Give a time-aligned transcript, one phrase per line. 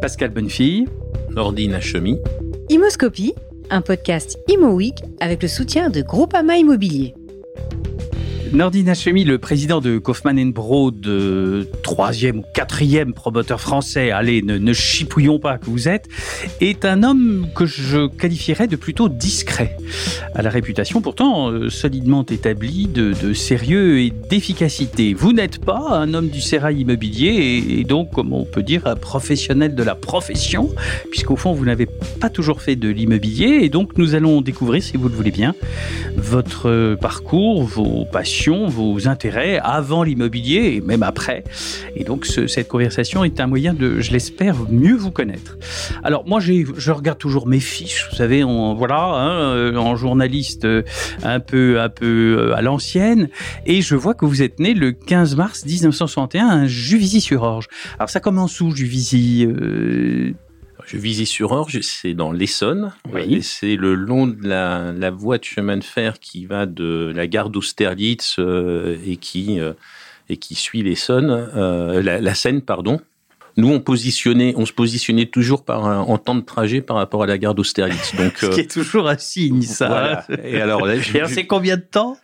[0.00, 0.86] Pascal Bonnefille.
[1.30, 2.18] Nordine Hachemi.
[2.70, 3.34] Imoscopie,
[3.70, 7.14] un podcast Imo Week avec le soutien de Groupama Immobilier.
[8.52, 14.72] Nordine Hachemi, le président de Kaufmann Broad, de troisième ou quatrième promoteur français, allez, ne,
[14.72, 16.08] chipouillons pas que vous êtes,
[16.60, 19.76] est un homme que je qualifierais de plutôt discret,
[20.34, 25.14] à la réputation pourtant euh, solidement établie de, de sérieux et d'efficacité.
[25.14, 28.84] Vous n'êtes pas un homme du sérail immobilier et, et donc, comme on peut dire,
[28.86, 30.70] un professionnel de la profession,
[31.12, 31.86] puisqu'au fond, vous n'avez
[32.20, 35.54] pas toujours fait de l'immobilier et donc nous allons découvrir, si vous le voulez bien,
[36.16, 41.44] votre parcours, vos passions, vos intérêts avant l'immobilier et même après.
[41.94, 45.58] Et donc ce, cette conversation est un moyen de, je l'espère, mieux vous connaître.
[46.02, 50.66] Alors moi, je regarde toujours mes fiches, vous savez, voilà, hein, en journaliste
[51.22, 53.28] un peu, un peu à l'ancienne,
[53.66, 57.68] et je vois que vous êtes né le 15 mars 1961 à Juvisy-sur-Orge.
[57.98, 60.32] Alors ça commence où Juvisy euh...
[60.90, 62.92] Juvisy-sur-Orge, c'est dans l'Essonne.
[63.12, 63.34] Oui.
[63.34, 67.12] Et c'est le long de la, la, voie de chemin de fer qui va de
[67.14, 69.74] la gare d'Austerlitz euh, et, qui, euh,
[70.28, 73.00] et qui suit l'Essonne, euh, la, la, Seine, pardon.
[73.60, 77.22] Nous, on, positionnait, on se positionnait toujours par un, en temps de trajet par rapport
[77.22, 78.14] à la gare d'Austerlitz.
[78.18, 79.86] Donc, Ce qui est toujours un signe, ça.
[79.88, 80.26] Voilà.
[80.44, 82.16] Et alors, là, et alors c'est combien de temps?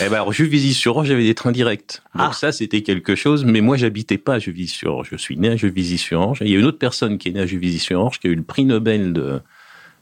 [0.00, 2.00] Eh ben, alors, Juvisy-sur-Orge, j'avais des trains directs.
[2.14, 2.32] Donc Ah.
[2.32, 3.44] ça, c'était quelque chose.
[3.44, 5.08] Mais moi, j'habitais pas à Juvisy-sur-Orge.
[5.12, 6.38] Je suis né à Juvisy-sur-Orge.
[6.42, 8.42] Il y a une autre personne qui est née à Juvisy-sur-Orge, qui a eu le
[8.42, 9.40] prix Nobel de,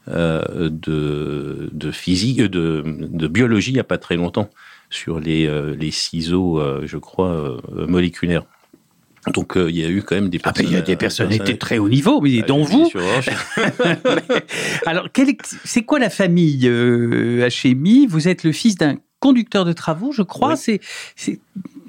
[0.07, 4.49] euh, de, de physique, euh, de, de biologie il y a pas très longtemps
[4.89, 8.43] sur les, euh, les ciseaux, euh, je crois, euh, moléculaires.
[9.33, 10.71] Donc euh, il y a eu quand même des Ah ben, personnes.
[10.71, 12.89] il y a des euh, personnalités très haut niveau, mais à dont vous.
[14.85, 15.07] Alors,
[15.63, 20.23] c'est quoi la famille euh, Hachemi Vous êtes le fils d'un conducteur de travaux, je
[20.23, 20.55] crois.
[20.67, 20.79] Oui.
[21.15, 21.39] C'est,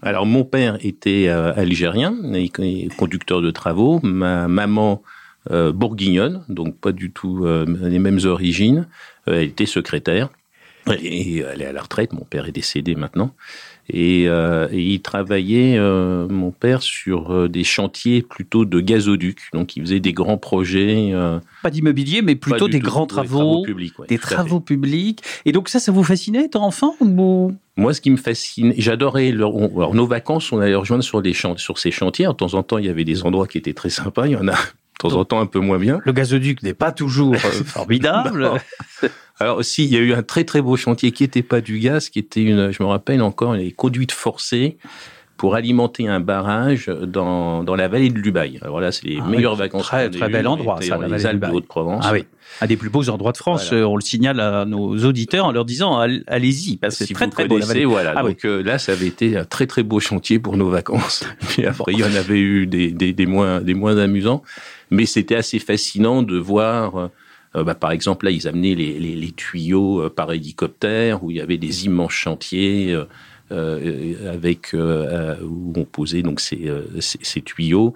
[0.03, 4.01] Alors mon père était euh, algérien, et conducteur de travaux.
[4.03, 5.03] Ma maman
[5.51, 8.87] euh, bourguignonne, donc pas du tout euh, les mêmes origines.
[9.29, 10.29] Euh, elle était secrétaire
[10.89, 12.13] et elle est à la retraite.
[12.13, 13.35] Mon père est décédé maintenant.
[13.91, 19.41] Et, euh, et il travaillait, euh, mon père, sur euh, des chantiers plutôt de gazoduc.
[19.53, 21.11] Donc il faisait des grands projets.
[21.13, 23.99] euh, pas d'immobilier, mais plutôt des tout- grands des travaux, publics.
[23.99, 25.21] ouais, des travaux publics.
[25.45, 29.29] Et donc ça, ça vous fascinait, étant enfant ou Moi, ce qui me fascine, j'adorais.
[29.33, 32.27] alors, nos vacances, on allait rejoindre sur des champs, sur ces chantiers.
[32.27, 34.27] De temps en temps, il y avait des endroits qui étaient très sympas.
[34.27, 36.01] Il y en a de temps en temps un peu moins bien.
[36.05, 37.35] Le gazoduc n'est pas toujours
[37.67, 38.51] formidable.
[39.41, 41.79] Alors aussi, il y a eu un très très beau chantier qui n'était pas du
[41.79, 44.79] gaz, qui était une, je me rappelle encore, les conduites forcées
[45.37, 48.61] pour alimenter un barrage dans, dans la vallée de Lubaï.
[48.63, 49.83] Alors là, c'est les Ah meilleures oui, vacances.
[49.83, 51.57] très, très bel endroit, ça, la les vallée de Alpes de Lubaï.
[51.57, 52.05] Haute-Provence.
[52.07, 52.25] Ah oui,
[52.61, 53.71] un des plus beaux endroits de France.
[53.71, 53.83] Voilà.
[53.83, 57.07] euh, On le signale à nos auditeurs en leur disant all- allez-y, parce que c'est
[57.07, 57.59] Si très vous très beau.
[57.59, 57.85] la vallée.
[57.85, 58.13] voilà.
[58.15, 58.33] Ah oui.
[58.33, 61.25] Donc euh, là, ça avait été un très très beau chantier pour nos vacances.
[61.49, 64.45] Puis après, il y en avait eu des, des, des moins des moins amusants,
[64.91, 67.11] mais c'était assez fascinant de voir.
[67.57, 71.31] Euh, bah, par exemple, là, ils amenaient les, les, les tuyaux euh, par hélicoptère, où
[71.31, 72.97] il y avait des immenses chantiers
[73.53, 76.71] euh, avec où on posait donc ces,
[77.01, 77.95] ces, ces tuyaux.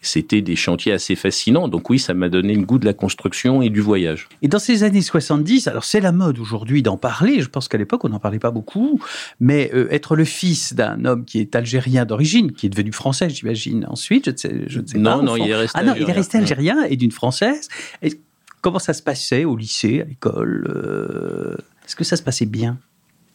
[0.00, 1.66] C'était des chantiers assez fascinants.
[1.66, 4.28] Donc oui, ça m'a donné le goût de la construction et du voyage.
[4.42, 7.78] Et dans ces années 70, alors c'est la mode aujourd'hui d'en parler, je pense qu'à
[7.78, 9.00] l'époque on n'en parlait pas beaucoup,
[9.40, 13.28] mais euh, être le fils d'un homme qui est algérien d'origine, qui est devenu français
[13.28, 15.22] j'imagine ensuite, je ne sais, je ne sais Non, pas.
[15.24, 15.44] non, fond.
[15.44, 16.14] il est resté Ah non, il est algérien.
[16.14, 17.68] resté algérien et d'une française.
[18.00, 18.12] Et
[18.60, 22.78] comment ça se passait au lycée, à l'école euh, Est-ce que ça se passait bien?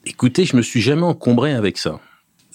[0.05, 1.99] Écoutez, je me suis jamais encombré avec ça.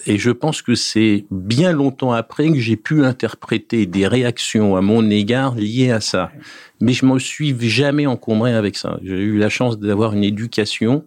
[0.05, 4.81] Et je pense que c'est bien longtemps après que j'ai pu interpréter des réactions à
[4.81, 6.31] mon égard liées à ça.
[6.79, 8.99] Mais je me suis jamais encombré avec ça.
[9.03, 11.05] J'ai eu la chance d'avoir une éducation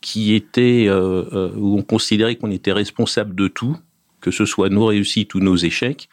[0.00, 3.76] qui était euh, euh, où on considérait qu'on était responsable de tout,
[4.20, 6.08] que ce soit nos réussites ou nos échecs.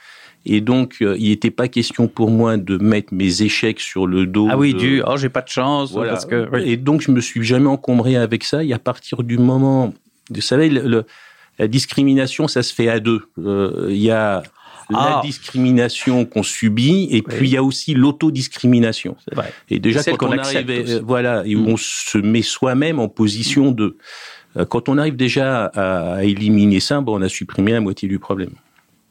[0.46, 4.26] Et donc, euh, il n'était pas question pour moi de mettre mes échecs sur le
[4.28, 4.48] dos.
[4.52, 6.12] Ah oui, de- du oh j'ai pas de chance voilà.
[6.12, 6.62] parce que oui.
[6.66, 8.64] Et donc, je me suis jamais encombré avec ça.
[8.64, 9.94] Et à partir du moment,
[10.30, 11.06] vous savez, le, le-
[11.58, 13.22] la discrimination, ça se fait à deux.
[13.40, 14.44] Euh, Il y a
[14.92, 15.22] la Ah.
[15.24, 19.16] discrimination qu'on subit, et puis il y a aussi l'autodiscrimination.
[19.28, 19.52] c'est vrai.
[19.70, 21.70] Et déjà, quand on arrive, euh, voilà, et où Mm.
[21.70, 23.98] on se met soi-même en position de,
[24.58, 28.08] euh, quand on arrive déjà à, à éliminer ça, bon, on a supprimé la moitié
[28.08, 28.52] du problème.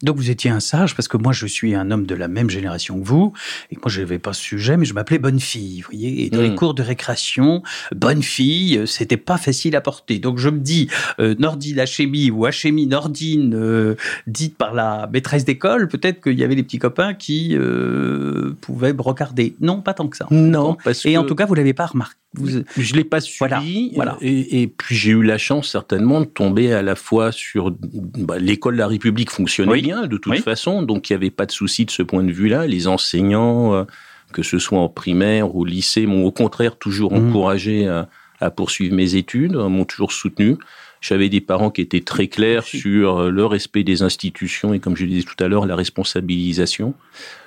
[0.04, 2.50] Donc vous étiez un sage parce que moi je suis un homme de la même
[2.50, 3.32] génération que vous
[3.70, 6.24] et moi je n'avais pas ce sujet mais je m'appelais bonne fille, vous voyez.
[6.24, 7.62] Et dans les cours de récréation,
[7.94, 10.18] bonne fille, euh, c'était pas facile à porter.
[10.18, 13.96] Donc je me dis euh, Nordine Hachemi ou Hachemi Nordine euh,
[14.26, 18.92] dite par la maîtresse d'école, peut-être qu'il y avait des petits copains qui euh, pouvaient
[18.92, 19.56] brocarder.
[19.60, 20.26] Non, pas tant que ça.
[20.30, 22.18] Non, parce Et que en tout cas, vous l'avez pas remarqué.
[22.34, 22.62] Vous...
[22.76, 23.92] Je l'ai pas suivi.
[23.94, 28.38] Voilà, Et, puis j'ai eu la chance certainement de tomber à la fois sur bah,
[28.38, 31.52] l'école de la République fonctionnait bien de toute façon, donc il n'y avait pas de
[31.52, 32.66] souci de ce point de vue-là.
[32.66, 33.84] Les enseignants, euh,
[34.32, 37.28] que ce soit en primaire ou au lycée, m'ont au contraire toujours mmh.
[37.28, 38.08] encouragé à,
[38.40, 40.56] à, poursuivre mes études, m'ont toujours soutenu.
[41.04, 44.96] J'avais des parents qui étaient très clairs sur euh, le respect des institutions et, comme
[44.96, 46.94] je disais tout à l'heure, la responsabilisation.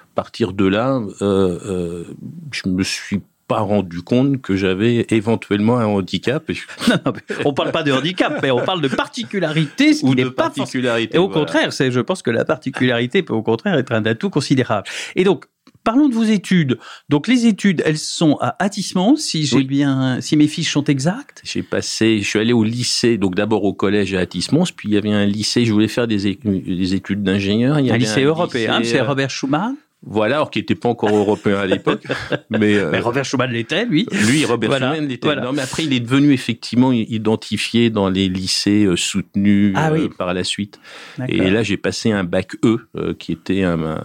[0.04, 2.04] À partir de là, euh, euh,
[2.52, 6.44] je me suis pas rendu compte que j'avais éventuellement un handicap.
[6.88, 7.14] Non, non,
[7.46, 11.16] on parle pas de handicap, mais on parle de particularité, ce qui n'est pas particularité.
[11.16, 14.30] Et au contraire, c'est, je pense que la particularité peut au contraire être un atout
[14.30, 14.88] considérable.
[15.16, 15.46] Et donc,
[15.88, 16.80] Parlons de vos études.
[17.08, 21.42] Donc les études, elles sont à Attismont, si j'ai bien, si mes fiches sont exactes.
[21.46, 24.96] J'ai passé, je suis allé au lycée, donc d'abord au collège à Attismont, puis il
[24.96, 27.78] y avait un lycée, je voulais faire des, études d'ingénieur.
[27.78, 29.76] Un lycée européen, c'est Robert Schumann.
[30.04, 32.04] Voilà, alors qu'il n'était pas encore européen à l'époque.
[32.52, 34.06] mais, euh, mais, Robert Schuman l'était, lui.
[34.28, 35.36] Lui, Robert Schuman l'était.
[35.36, 40.08] Non, mais après, il est devenu effectivement identifié dans les lycées euh, soutenus ah euh,
[40.10, 40.80] par la suite.
[41.28, 44.02] Et là, j'ai passé un bac E, qui était un,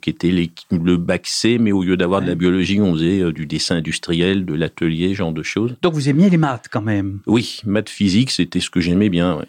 [0.00, 0.32] qui était
[0.70, 4.46] le bac C, mais au lieu d'avoir de la biologie, on faisait du dessin industriel,
[4.46, 5.76] de l'atelier, genre de choses.
[5.82, 7.20] Donc, vous aimiez les maths quand même.
[7.26, 9.36] Oui, maths physique, c'était ce que j'aimais bien.
[9.36, 9.46] Ouais.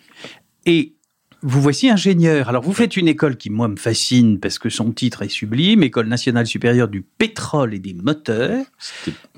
[0.66, 0.95] Et
[1.48, 2.50] vous voici ingénieur.
[2.50, 5.84] Alors vous faites une école qui moi me fascine parce que son titre est sublime,
[5.84, 8.66] École nationale supérieure du pétrole et des moteurs.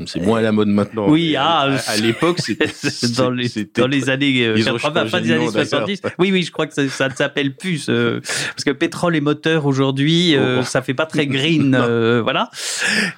[0.05, 1.09] C'est moins à la mode maintenant.
[1.09, 2.69] Oui, ah, à, l'époque c'était
[3.17, 6.01] dans les dans les années 80, euh, des années 70.
[6.17, 9.65] Oui, oui, je crois que ça, ça ne s'appelle plus parce que pétrole et moteur
[9.65, 10.63] aujourd'hui, euh, oh.
[10.63, 12.49] ça fait pas très green, euh, voilà.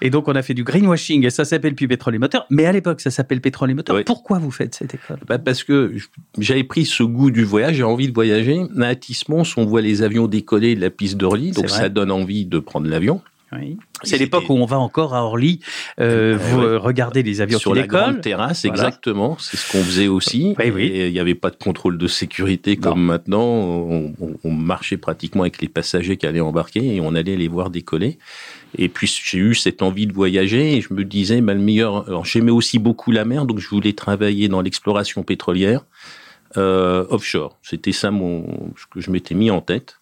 [0.01, 2.65] Et donc on a fait du greenwashing et ça s'appelle plus pétrole et moteur, mais
[2.65, 4.03] à l'époque ça s'appelle pétrole et moteur.
[4.03, 5.19] Pourquoi vous faites cette école?
[5.27, 5.93] Bah Parce que
[6.39, 8.95] j'avais pris ce goût du voyage, j'ai envie de voyager à
[9.57, 12.87] on voit les avions décoller de la piste d'Orly, donc ça donne envie de prendre
[12.87, 13.21] l'avion.
[14.03, 15.59] C'est l'époque où on va encore à Orly
[15.99, 19.37] euh, vous regardez les avions sur qui la grande terrasse, exactement.
[19.39, 20.55] C'est ce qu'on faisait aussi.
[20.59, 23.43] il n'y avait pas de contrôle de sécurité comme maintenant.
[24.43, 28.19] On, marchait pratiquement avec les passagers qui allaient embarquer et on allait les voir décoller.
[28.77, 32.23] Et puis j'ai eu cette envie de voyager et je me disais, bah, le meilleur.
[32.23, 35.81] J'aimais aussi beaucoup la mer, donc je voulais travailler dans l'exploration pétrolière
[36.57, 37.57] euh, offshore.
[37.61, 39.99] C'était ça mon, ce que je m'étais mis en tête.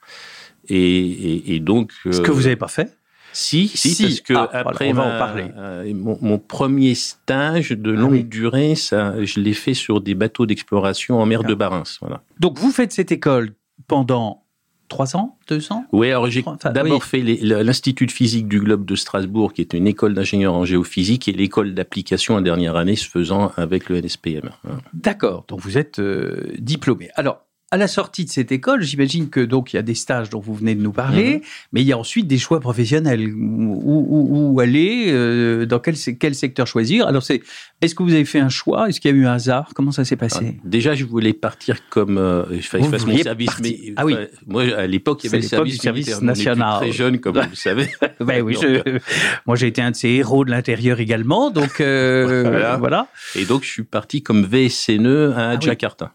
[0.70, 1.94] Et, et, donc.
[2.04, 2.98] ce que vous n'avez pas fait
[3.34, 5.46] si, si, parce que ah, après on va en parler.
[5.58, 10.16] Euh, mon, mon, premier stage de ah longue durée, ça, je l'ai fait sur des
[10.16, 11.84] bateaux d'exploration en mer de Barents.
[12.02, 12.24] Voilà.
[12.40, 13.52] Donc vous faites cette école
[13.88, 14.47] pendant
[14.88, 16.44] trois ans, deux ans Oui, alors j'ai
[16.74, 20.66] d'abord fait l'Institut de physique du Globe de Strasbourg, qui est une école d'ingénieurs en
[20.66, 24.50] géophysique, et l'école d'application en dernière année se faisant avec le NSPM.
[24.94, 27.10] D'accord, donc vous êtes euh, diplômé.
[27.16, 30.30] Alors, à la sortie de cette école, j'imagine que donc il y a des stages
[30.30, 31.42] dont vous venez de nous parler, mhm.
[31.74, 33.34] mais il y a ensuite des choix professionnels.
[33.34, 37.08] Où, où, aller, euh, dans quel, quel secteur choisir?
[37.08, 37.42] Alors c'est,
[37.82, 38.88] est-ce que vous avez fait un choix?
[38.88, 39.72] Est-ce qu'il y a eu un hasard?
[39.76, 40.56] Comment ça s'est passé?
[40.58, 44.16] Ah, Déjà, je voulais partir comme euh, je fasse mon service, mais ah oui.
[44.46, 46.80] moi à l'époque il y avait le service, service national.
[46.80, 47.90] Très jeune, comme vous le savez.
[48.22, 49.00] ben oui, je,
[49.46, 53.08] moi j'ai été un de ces héros de l'intérieur également, donc euh, voilà.
[53.36, 56.14] Et donc je suis parti comme VSNE à ah Jakarta.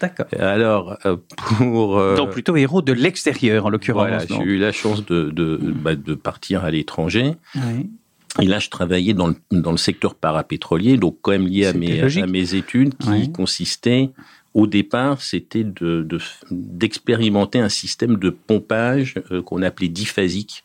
[0.00, 0.26] D'accord.
[0.38, 1.16] Alors, euh,
[1.58, 1.98] pour...
[1.98, 4.08] Euh, Donc plutôt héros de l'extérieur, en l'occurrence.
[4.08, 7.34] Voilà, j'ai eu la chance de, de, bah, de partir à l'étranger.
[7.56, 7.90] Oui.
[8.40, 11.72] Et là, je travaillais dans le, dans le secteur parapétrolier, donc quand même lié à
[11.72, 14.10] mes, à mes études, qui consistaient,
[14.54, 15.66] au départ, c'était
[16.50, 20.62] d'expérimenter de, un système de pompage euh, qu'on appelait diphasique.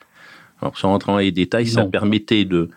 [0.62, 2.70] Alors, sans rentrer dans les détails, ça permettait de,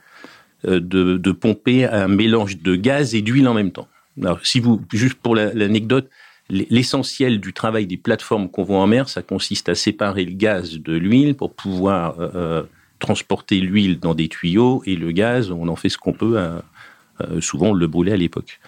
[0.64, 3.88] de, de, pomper un mélange de gaz et d'huile en même temps.
[4.20, 6.08] Alors, si vous, juste pour l'anecdote,
[6.48, 10.78] L'essentiel du travail des plateformes qu'on voit en mer, ça consiste à séparer le gaz
[10.78, 12.62] de l'huile pour pouvoir euh, euh,
[13.00, 16.38] transporter l'huile dans des tuyaux et le gaz, on en fait ce qu'on peut.
[16.38, 18.60] Euh, souvent, on le brûlait à l'époque.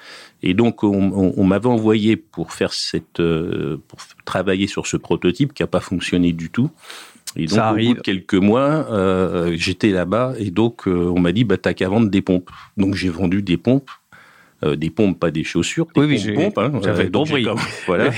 [0.43, 5.67] Et donc, on, m'avait envoyé pour faire cette, pour travailler sur ce prototype qui n'a
[5.67, 6.71] pas fonctionné du tout.
[7.37, 8.87] Et donc, au bout de quelques mois,
[9.53, 12.51] j'étais là-bas et donc on m'a dit, bah, t'as qu'à vendre des pompes.
[12.79, 13.91] Donc, j'ai vendu des pompes
[14.65, 16.59] euh, des pompes, pas des chaussures, des oui, oui, pompes.
[16.59, 17.47] Hein, J'avais compris.
[17.87, 18.11] voilà.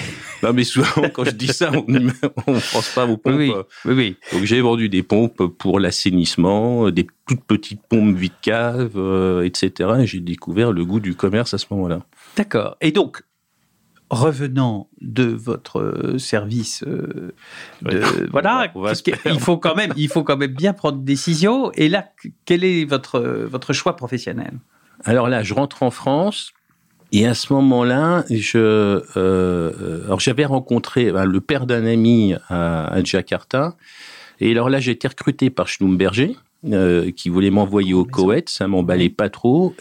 [0.42, 2.10] non, mais souvent, quand je dis ça, on ne
[2.72, 3.34] pense pas aux pompes.
[3.36, 3.52] Oui,
[3.84, 3.92] oui.
[3.92, 4.16] oui.
[4.32, 9.90] Donc, j'ai vendu des pompes pour l'assainissement, des toutes petites pompes vide cave, euh, etc.
[10.00, 12.00] Et j'ai découvert le goût du commerce à ce moment-là.
[12.36, 12.76] D'accord.
[12.80, 13.22] Et donc,
[14.10, 17.32] revenant de votre service euh,
[17.82, 18.72] de, voilà
[19.26, 22.08] il faut quand même il faut quand même bien prendre une décision et là
[22.44, 24.58] quel est votre votre choix professionnel?
[25.04, 26.52] Alors là, je rentre en France.
[27.12, 33.02] Et à ce moment-là, je, euh, alors j'avais rencontré ben, le père d'un ami à,
[33.02, 33.76] Jakarta.
[34.38, 36.36] Et alors là, j'ai été recruté par Schlumberger,
[36.72, 38.48] euh, qui voulait m'envoyer au Koweït.
[38.48, 39.74] Ça m'emballait pas trop.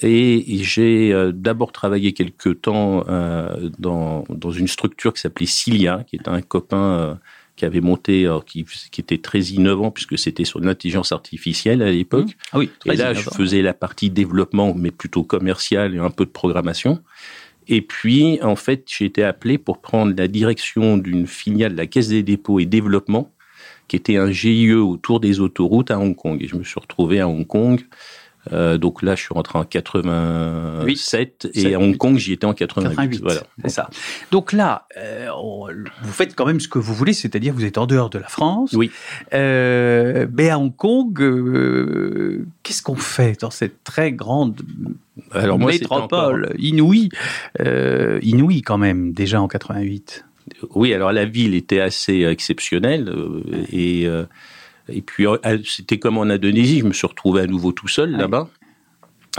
[0.00, 3.04] Et j'ai euh, d'abord travaillé quelque temps
[3.78, 7.18] dans, dans une structure qui s'appelait Cilia, qui est un copain
[7.58, 12.28] qui avait monté, qui, qui, était très innovant puisque c'était sur l'intelligence artificielle à l'époque.
[12.28, 12.52] Mmh.
[12.52, 16.24] Ah oui, et là, je faisais la partie développement, mais plutôt commercial et un peu
[16.24, 17.02] de programmation.
[17.66, 21.86] Et puis, en fait, j'ai été appelé pour prendre la direction d'une filiale de la
[21.86, 23.34] Caisse des dépôts et développement,
[23.88, 26.40] qui était un GIE autour des autoroutes à Hong Kong.
[26.40, 27.84] Et je me suis retrouvé à Hong Kong
[28.52, 32.54] euh, donc là, je suis rentré en 87 et à Hong Kong, j'y étais en
[32.54, 33.20] 88.
[33.22, 33.40] voilà.
[33.62, 33.90] C'est ça.
[34.30, 35.28] Donc là, euh,
[36.02, 38.28] vous faites quand même ce que vous voulez, c'est-à-dire vous êtes en dehors de la
[38.28, 38.72] France.
[38.72, 38.90] Oui.
[39.34, 41.14] Euh, mais à Hong Kong,
[42.62, 44.60] qu'est-ce qu'on fait dans cette très grande
[45.32, 47.10] Alors moi, métropole inouïe,
[47.60, 50.24] euh, inouïe quand même déjà en 88
[50.74, 53.12] Oui, alors la ville était assez exceptionnelle
[53.72, 54.08] et
[54.88, 58.12] et puis, euh, c'était comme en Indonésie, je me suis retrouvé à nouveau tout seul
[58.12, 58.48] là-bas.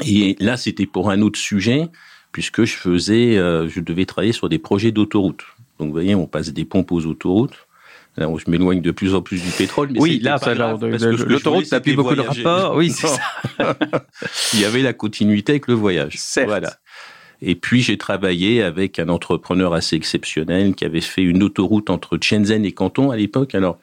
[0.06, 1.88] Et là, c'était pour un autre sujet,
[2.32, 5.44] puisque je faisais, euh, je devais travailler sur des projets d'autoroute.
[5.80, 7.68] Donc, vous voyez, on passe des pompes aux autoroutes.
[8.18, 9.90] Là, je m'éloigne de plus en plus du pétrole.
[9.92, 12.76] Mais oui, là, ça, l'autoroute, ça n'a plus beaucoup de rapport.
[12.76, 13.20] Oui, c'est ça.
[14.54, 16.18] Il y avait la continuité avec le voyage.
[16.46, 16.74] Voilà.
[17.42, 22.18] Et puis j'ai travaillé avec un entrepreneur assez exceptionnel qui avait fait une autoroute entre
[22.22, 23.56] Shenzhen et Canton à l'époque.
[23.56, 23.80] Alors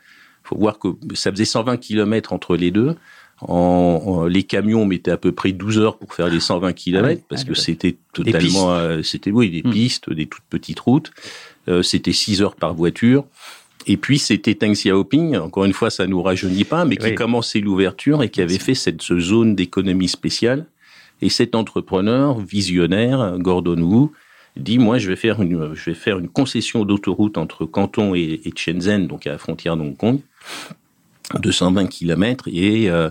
[0.47, 2.97] faut voir que ça faisait 120 km entre les deux.
[3.43, 7.45] En, les camions mettaient à peu près 12 heures pour faire les 120 km parce
[7.45, 9.73] que c'était totalement, euh, c'était oui des hmm.
[9.73, 11.11] pistes, des toutes petites routes.
[11.69, 13.25] Euh, c'était 6 heures par voiture.
[13.87, 17.61] Et puis c'était Teng Xiaoping, encore une fois ça nous rajeunit pas, mais qui commençait
[17.61, 20.67] l'ouverture et qui avait fait cette zone d'économie spéciale.
[21.23, 24.11] Et cet entrepreneur visionnaire, Gordon Wu,
[24.57, 28.41] dit moi je vais faire une je vais faire une concession d'autoroute entre Canton et,
[28.57, 30.21] Shenzhen donc à la frontière de Hong Kong
[31.41, 33.11] 220 km et euh,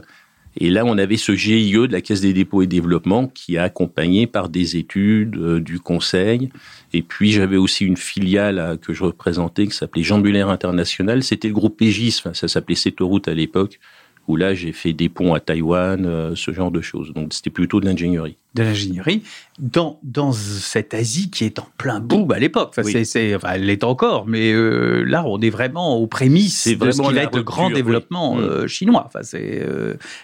[0.58, 3.64] et là on avait ce GIE de la Caisse des dépôts et développement qui a
[3.64, 6.50] accompagné par des études euh, du conseil.
[6.94, 11.24] Et puis j'avais aussi une filiale euh, que je représentais qui s'appelait Muller International.
[11.24, 13.80] C'était le groupe Pégis ça s'appelait Autoroute à l'époque
[14.28, 17.14] où là j'ai fait des ponts à Taïwan, euh, ce genre de choses.
[17.14, 18.38] Donc c'était plutôt de l'ingénierie.
[18.56, 19.22] De l'ingénierie
[19.60, 22.74] dans dans cette Asie qui est en plein boom à l'époque.
[22.78, 26.76] Enfin, c'est, enfin, elle l'est encore, mais euh, là on est vraiment aux prémices c'est
[26.76, 28.40] de ce qui va être le grand développement mm.
[28.40, 29.04] euh, chinois.
[29.06, 29.66] Enfin, c'est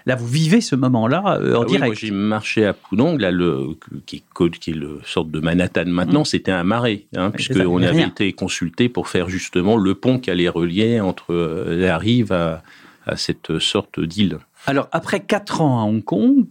[0.06, 1.86] là vous vivez ce moment-là en ah direct.
[1.86, 5.86] moi j'ai marché à Pudong, là le qui est, qui est le sorte de Manhattan
[5.86, 6.26] maintenant, mm.
[6.26, 10.32] c'était un marais, hein, puisque on avait été consulté pour faire justement le pont qui
[10.32, 11.34] allait relier entre
[11.68, 12.64] la rive à
[13.06, 14.40] à cette sorte d'île.
[14.68, 16.46] Alors, après quatre ans à Hong Kong,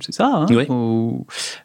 [0.00, 0.66] c'est ça, hein, oui.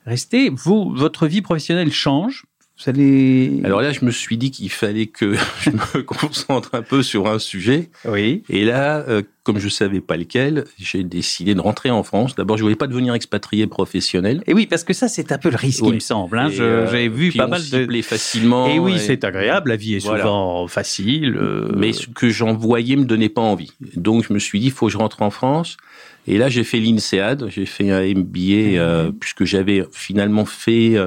[0.06, 2.46] restez, vous, votre vie professionnelle change
[2.88, 7.28] alors là, je me suis dit qu'il fallait que je me concentre un peu sur
[7.28, 7.90] un sujet.
[8.06, 8.44] Oui.
[8.50, 12.36] Et là, euh, comme je savais pas lequel, j'ai décidé de rentrer en France.
[12.36, 14.44] D'abord, je voulais pas devenir expatrié professionnel.
[14.48, 16.38] Et oui, parce que ça, c'est un peu le risque, il me semble.
[16.38, 16.50] Hein.
[16.60, 18.68] Euh, j'ai vu pas mal de facilement.
[18.68, 19.70] Et oui, c'est agréable.
[19.70, 21.38] La vie est souvent facile.
[21.38, 23.72] Euh, Mais ce que j'en voyais me donnait pas envie.
[23.96, 25.78] Donc, je me suis dit, il faut que je rentre en France.
[26.26, 27.50] Et là, j'ai fait l'INSEAD.
[27.50, 30.98] J'ai fait un MBA puisque j'avais finalement fait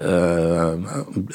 [0.00, 0.78] euh,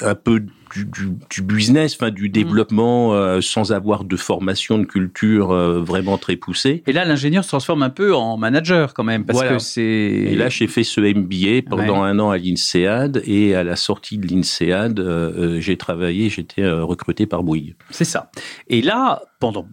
[0.00, 2.32] un peu du, du, du, business, enfin du mm.
[2.32, 6.82] développement euh, sans avoir de formation de culture euh, vraiment très poussée.
[6.88, 9.82] Et là, l'ingénieur se transforme un peu en manager quand même, parce que c'est.
[9.82, 14.18] Et là, j'ai fait ce MBA pendant un an à l'INSEAD et à la sortie
[14.18, 17.76] de l'INSEAD, j'ai travaillé, j'étais recruté par Bouygues.
[17.90, 18.30] C'est ça.
[18.68, 19.68] Et là, pendant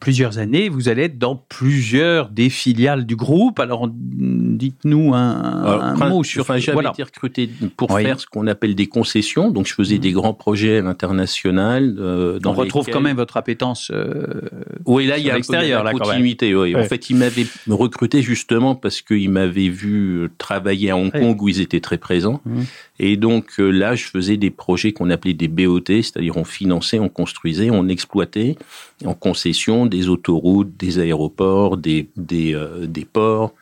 [0.00, 3.58] plusieurs années, vous allez être dans plusieurs des filiales du groupe.
[3.60, 6.42] Alors, dites-nous un, mot sur.
[6.42, 9.50] Enfin, j'avais été recruté pour faire ce qu'on appelle des concessions.
[9.50, 10.00] Donc, je faisais mmh.
[10.00, 11.96] des grands projets à l'international.
[11.98, 13.90] Euh, On retrouve quand même votre appétence.
[13.92, 14.42] Euh,
[14.86, 16.54] oui, là, il y a de la continuité.
[16.54, 16.76] Oui.
[16.76, 21.48] En fait, il m'avait recruté justement parce qu'il m'avait vu travailler à Hong Kong où
[21.48, 22.40] ils étaient très présents.
[22.44, 22.62] Mmh.
[22.98, 26.98] Et donc euh, là, je faisais des projets qu'on appelait des BOT, c'est-à-dire on finançait,
[26.98, 28.56] on construisait, on exploitait
[29.04, 32.08] en concession des autoroutes, des aéroports, des,
[32.54, 33.54] euh, ports.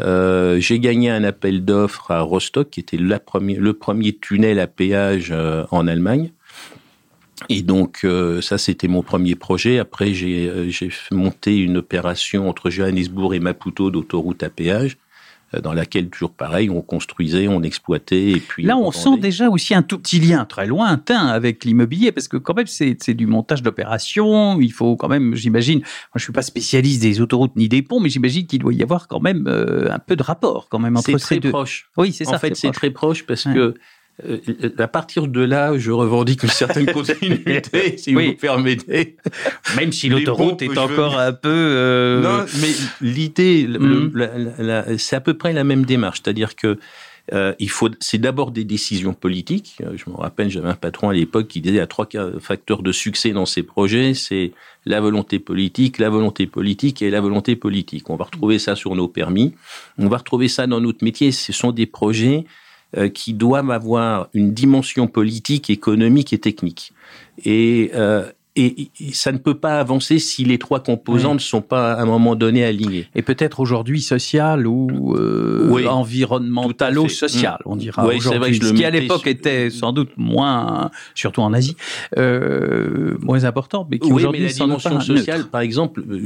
[0.00, 4.58] Euh, j'ai gagné un appel d'offres à Rostock, qui était la première, le premier tunnel
[4.58, 5.32] à péage
[5.70, 6.32] en Allemagne.
[7.48, 8.06] Et donc
[8.40, 9.78] ça, c'était mon premier projet.
[9.78, 10.50] Après, j'ai
[11.10, 14.96] monté une opération entre Johannesburg et Maputo d'autoroute à péage.
[15.54, 19.48] Euh, dans laquelle toujours pareil, on construisait, on exploitait et puis là on, sent déjà
[19.48, 23.26] aussi un tout petit lien très lointain avec l'immobilier parce que quand même c'est du
[23.26, 27.68] montage d'opération, il faut quand même, j'imagine, moi je suis pas spécialiste des autoroutes ni
[27.68, 30.68] des ponts, mais j'imagine qu'il doit y avoir quand même euh, un peu de rapport
[30.68, 31.50] quand même entre ces deux.
[31.50, 31.90] Proche.
[31.96, 32.36] Oui, c'est ça.
[32.36, 33.74] En fait, c'est très proche parce que
[34.78, 39.16] à partir de là, je revendique une certaine continuité, si vous me permettez.
[39.76, 41.48] Même si l'autoroute est encore un peu...
[41.48, 42.20] Euh...
[42.20, 44.96] Non, mais l'idée, mm.
[44.98, 46.20] c'est à peu près la même démarche.
[46.22, 46.78] C'est-à-dire que
[47.32, 49.76] euh, il faut, c'est d'abord des décisions politiques.
[49.82, 52.08] Euh, je me rappelle, j'avais un patron à l'époque qui disait à trois
[52.40, 54.52] facteurs de succès dans ces projets, c'est
[54.86, 58.10] la volonté politique, la volonté politique et la volonté politique.
[58.10, 59.54] On va retrouver ça sur nos permis.
[59.98, 61.30] On va retrouver ça dans notre métier.
[61.30, 62.44] Ce sont des projets
[62.96, 66.92] euh, qui doivent avoir une dimension politique, économique et technique.
[67.44, 71.94] Et, euh, et, ça ne peut pas avancer si les trois composants ne sont pas
[71.94, 73.08] à un moment donné alignées.
[73.14, 78.60] Et peut-être aujourd'hui social ou euh, oui, environnemental ou social, on dira oui, aujourd'hui.
[78.60, 81.76] Ce qui à l'époque était sans doute moins, surtout en Asie,
[82.18, 86.20] euh, moins important, mais qui oui, aujourd'hui mais la dimension sociale, par exemple, euh,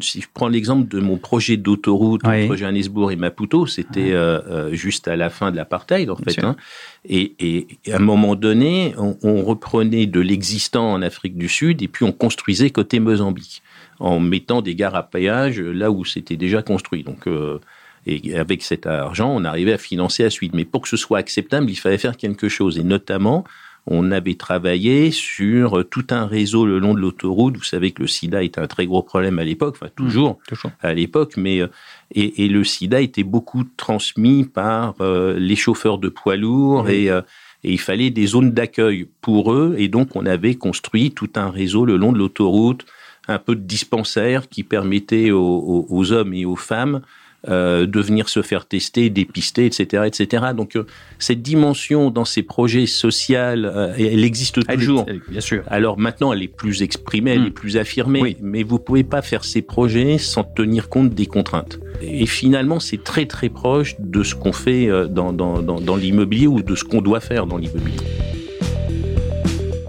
[0.00, 4.40] si je prends l'exemple de mon projet d'autoroute, mon projet Annesbourg et Maputo, c'était euh,
[4.48, 6.42] euh, juste à la fin de l'apartheid en fait.
[6.42, 6.56] Hein,
[7.04, 11.71] et, et, à un moment donné, on, on reprenait de l'existant en Afrique du Sud
[11.80, 13.62] et puis on construisait côté Mozambique
[14.00, 17.04] en mettant des gares à péage là où c'était déjà construit.
[17.04, 17.60] Donc euh,
[18.06, 20.54] et avec cet argent, on arrivait à financer la suite.
[20.54, 22.76] Mais pour que ce soit acceptable, il fallait faire quelque chose.
[22.76, 23.44] Et notamment,
[23.86, 27.56] on avait travaillé sur tout un réseau le long de l'autoroute.
[27.56, 30.48] Vous savez que le sida était un très gros problème à l'époque, enfin toujours, mmh,
[30.48, 30.70] toujours.
[30.80, 31.68] à l'époque, mais euh,
[32.14, 36.90] et, et, le sida était beaucoup transmis par euh, les chauffeurs de poids lourds mmh.
[36.90, 37.22] et euh,
[37.64, 41.50] et il fallait des zones d'accueil pour eux, et donc on avait construit tout un
[41.50, 42.86] réseau le long de l'autoroute,
[43.28, 47.02] un peu de dispensaires qui permettaient aux, aux, hommes et aux femmes
[47.48, 50.44] euh, de venir se faire tester, dépister, etc., etc.
[50.56, 50.86] Donc euh,
[51.18, 55.06] cette dimension dans ces projets sociaux, euh, elle existe elle toujours.
[55.28, 55.64] Bien sûr.
[55.66, 57.46] Alors maintenant, elle est plus exprimée, elle mmh.
[57.46, 58.22] est plus affirmée.
[58.22, 58.36] Oui.
[58.40, 61.80] Mais vous pouvez pas faire ces projets sans tenir compte des contraintes.
[62.00, 66.46] Et finalement, c'est très très proche de ce qu'on fait dans, dans, dans, dans l'immobilier
[66.46, 67.98] ou de ce qu'on doit faire dans l'immobilier.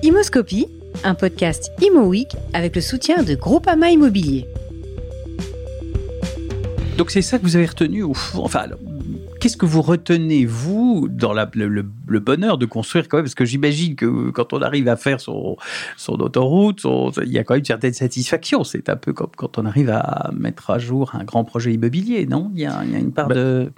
[0.01, 0.65] Imoscopie,
[1.03, 4.48] un podcast Imo Week avec le soutien de Groupama Immobilier.
[7.03, 8.45] Donc c'est ça que vous avez retenu au fond.
[8.45, 8.63] Enfin,
[9.41, 13.25] qu'est-ce que vous retenez, vous, dans la, le, le, bonheur de construire quand même?
[13.25, 15.57] Parce que j'imagine que quand on arrive à faire son,
[15.98, 18.63] son autoroute, son, il y a quand même une certaine satisfaction.
[18.63, 22.25] C'est un peu comme quand on arrive à mettre à jour un grand projet immobilier,
[22.25, 22.53] non?
[22.55, 23.74] Il y, a, il y a une part bah, de...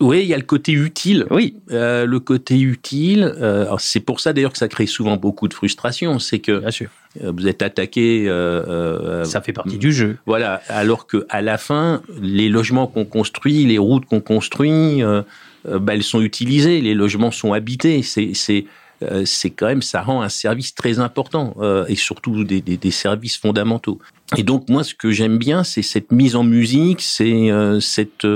[0.00, 1.26] Oui, il y a le côté utile.
[1.30, 1.56] Oui.
[1.70, 5.54] Euh, le côté utile, euh, c'est pour ça d'ailleurs que ça crée souvent beaucoup de
[5.54, 6.18] frustration.
[6.18, 6.88] C'est que Bien sûr.
[7.22, 8.28] Euh, vous êtes attaqué.
[8.28, 10.18] Euh, ça fait partie du jeu.
[10.26, 10.62] Voilà.
[10.68, 15.02] Alors que à la fin, les logements qu'on construit, les routes qu'on construit,
[15.64, 16.80] bah, elles sont utilisées.
[16.80, 18.02] Les logements sont habités.
[18.02, 18.66] C'est c'est
[19.24, 21.56] c'est quand même ça rend un service très important
[21.88, 24.00] et surtout des, des, des, services fondamentaux.
[24.36, 27.48] Et donc moi, ce que j'aime bien, c'est cette mise en musique, c'est
[27.80, 28.26] cette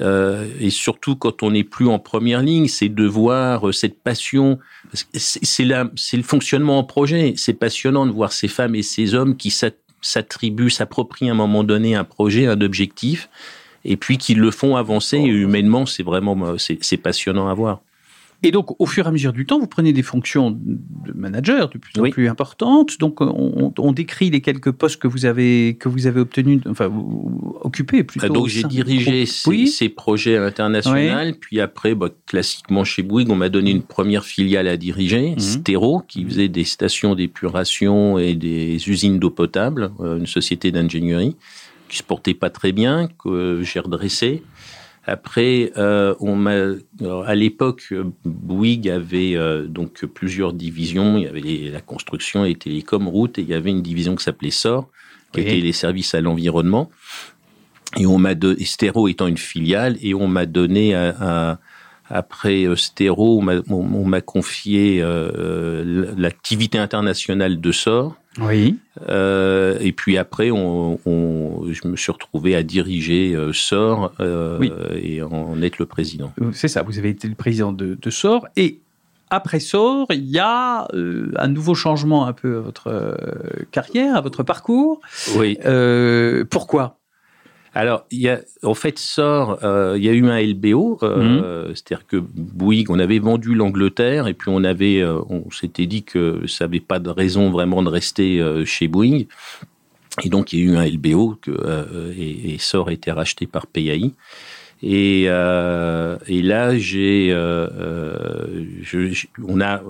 [0.00, 3.98] euh, et surtout quand on n'est plus en première ligne, c'est de voir euh, cette
[3.98, 4.58] passion.
[4.92, 7.34] C'est le fonctionnement en projet.
[7.36, 9.54] C'est passionnant de voir ces femmes et ces hommes qui
[10.00, 13.28] s'attribuent, s'approprient à un moment donné un projet, un objectif,
[13.84, 15.18] et puis qui le font avancer.
[15.18, 17.80] Humainement, c'est vraiment c'est passionnant à voir.
[18.46, 21.68] Et donc, au fur et à mesure du temps, vous prenez des fonctions de manager
[21.68, 22.10] de plus en oui.
[22.10, 22.96] plus importantes.
[23.00, 26.88] Donc, on, on, décrit les quelques postes que vous avez que vous avez obtenus, enfin,
[27.62, 28.28] occupés plutôt.
[28.28, 29.66] Donc, j'ai dirigé ces, oui.
[29.66, 31.32] ces, projets internationaux.
[31.40, 35.40] Puis après, bah, classiquement chez Bouygues, on m'a donné une première filiale à diriger, mmh.
[35.40, 41.34] Stéro, qui faisait des stations d'épuration et des usines d'eau potable, euh, une société d'ingénierie
[41.88, 44.42] qui se portait pas très bien, que j'ai redressé.
[45.06, 46.74] Après, euh, on m'a,
[47.26, 51.16] à l'époque, Bouygues avait euh, donc plusieurs divisions.
[51.16, 54.16] Il y avait les, la construction, les télécoms, routes, et il y avait une division
[54.16, 54.88] qui s'appelait SOR,
[55.32, 55.46] qui oui.
[55.46, 56.90] était les services à l'environnement.
[57.96, 61.58] Et on m'a donné, Stéro étant une filiale, et on m'a donné à, à
[62.08, 68.16] après Stéro, on m'a confié euh, l'activité internationale de SOR.
[68.40, 68.78] Oui.
[69.08, 74.58] Euh, et puis après, on, on, je me suis retrouvé à diriger euh, SOR euh,
[74.58, 74.72] oui.
[74.94, 76.32] et en être le président.
[76.52, 78.46] C'est ça, vous avez été le président de, de SOR.
[78.56, 78.80] Et
[79.30, 83.16] après SOR, il y a un nouveau changement un peu à votre
[83.72, 85.00] carrière, à votre parcours.
[85.36, 85.58] Oui.
[86.50, 86.98] pourquoi?
[87.76, 91.68] Alors, il y a, en fait, sort, euh, il y a eu un LBO, euh,
[91.68, 91.74] mmh.
[91.74, 96.02] c'est-à-dire que Bouygues, on avait vendu l'Angleterre et puis on avait, euh, on s'était dit
[96.02, 99.28] que ça n'avait pas de raison vraiment de rester chez Bouygues.
[100.24, 101.50] Et donc, il y a eu un LBO que,
[102.16, 104.12] et, et SOR a été racheté par PAI.
[104.82, 109.82] Et, euh, et là, j'ai, euh, je, on a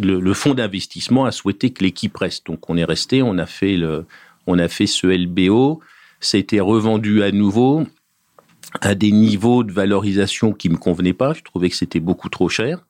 [0.00, 2.46] le, le fonds d'investissement a souhaité que l'équipe reste.
[2.46, 4.04] Donc, on est resté, on a fait le,
[4.46, 5.80] on a fait ce LBO
[6.22, 7.84] ça revendu à nouveau
[8.80, 11.34] à des niveaux de valorisation qui me convenaient pas.
[11.34, 12.86] Je trouvais que c'était beaucoup trop cher.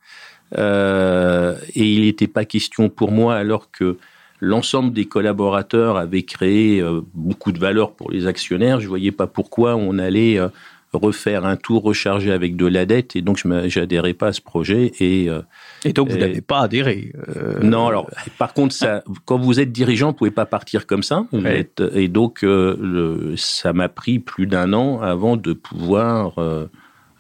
[0.59, 3.97] Euh, et il n'était pas question pour moi, alors que
[4.41, 9.27] l'ensemble des collaborateurs avaient créé euh, beaucoup de valeur pour les actionnaires, je voyais pas
[9.27, 10.49] pourquoi on allait euh,
[10.93, 14.41] refaire un tour rechargé avec de la dette, et donc je n'adhérais pas à ce
[14.41, 14.93] projet.
[15.01, 15.41] Et, euh,
[15.85, 17.13] Et donc, vous n'avez pas adhéré.
[17.37, 21.03] euh, non, alors, par contre, ça, quand vous êtes dirigeant, vous pouvez pas partir comme
[21.03, 21.27] ça.
[21.33, 21.61] Vous Ouais.
[21.61, 26.35] êtes- et donc, euh, le- ça m'a pris plus d'un an avant de pouvoir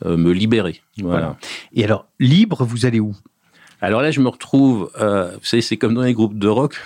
[0.04, 0.80] me libérer.
[0.98, 1.18] Voilà.
[1.18, 1.36] Voilà.
[1.74, 3.14] Et alors, libre, vous allez où?
[3.80, 6.78] Alors là, je me retrouve, vous savez, c'est comme dans les groupes de rock.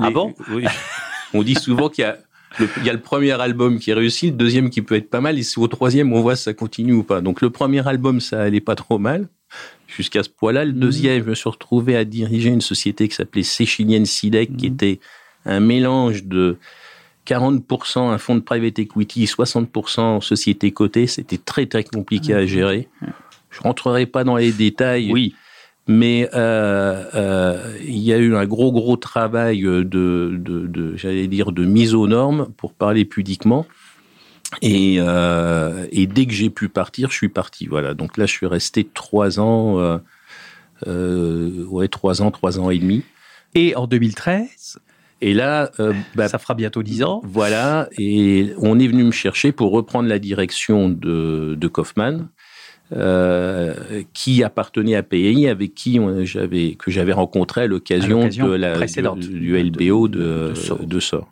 [0.00, 0.34] Ah bon?
[0.50, 0.64] Oui.
[1.34, 2.18] On dit souvent qu'il y a
[2.78, 5.20] il y a le premier album qui est réussi, le deuxième qui peut être pas
[5.20, 7.20] mal, et c'est au troisième on voit si ça continue ou pas.
[7.20, 9.28] Donc le premier album, ça allait pas trop mal
[9.86, 10.64] jusqu'à ce point-là.
[10.64, 10.78] Le Mhm.
[10.80, 14.72] deuxième, je me suis retrouvé à diriger une société qui s'appelait Séchilienne Sidec, qui Mhm.
[14.74, 15.00] était
[15.44, 16.56] un mélange de
[17.24, 21.06] 40% un fonds de private equity, 60% société cotée.
[21.06, 22.88] C'était très très compliqué à gérer.
[23.50, 25.12] Je rentrerai pas dans les détails.
[25.12, 25.34] Oui.
[25.88, 31.26] Mais euh, euh, il y a eu un gros gros travail de, de, de j'allais
[31.26, 33.66] dire de mise aux normes pour parler pudiquement.
[34.60, 37.66] Et, euh, et dès que j'ai pu partir, je suis parti.
[37.66, 37.94] Voilà.
[37.94, 40.00] Donc là, je suis resté trois ans,
[40.86, 43.02] ouais, trois ans, trois ans et demi.
[43.54, 44.78] Et en 2013,
[45.20, 47.20] Et là, euh, bah, ça fera bientôt 10 ans.
[47.24, 52.28] voilà, et on est venu me chercher pour reprendre la direction de, de Kaufmann,
[52.94, 53.74] euh,
[54.12, 59.20] qui appartenait à PI, avec qui j'avais que j'avais rencontré à l'occasion de la précédente.
[59.20, 60.52] du, du LBO de,
[60.84, 61.28] De- Sort.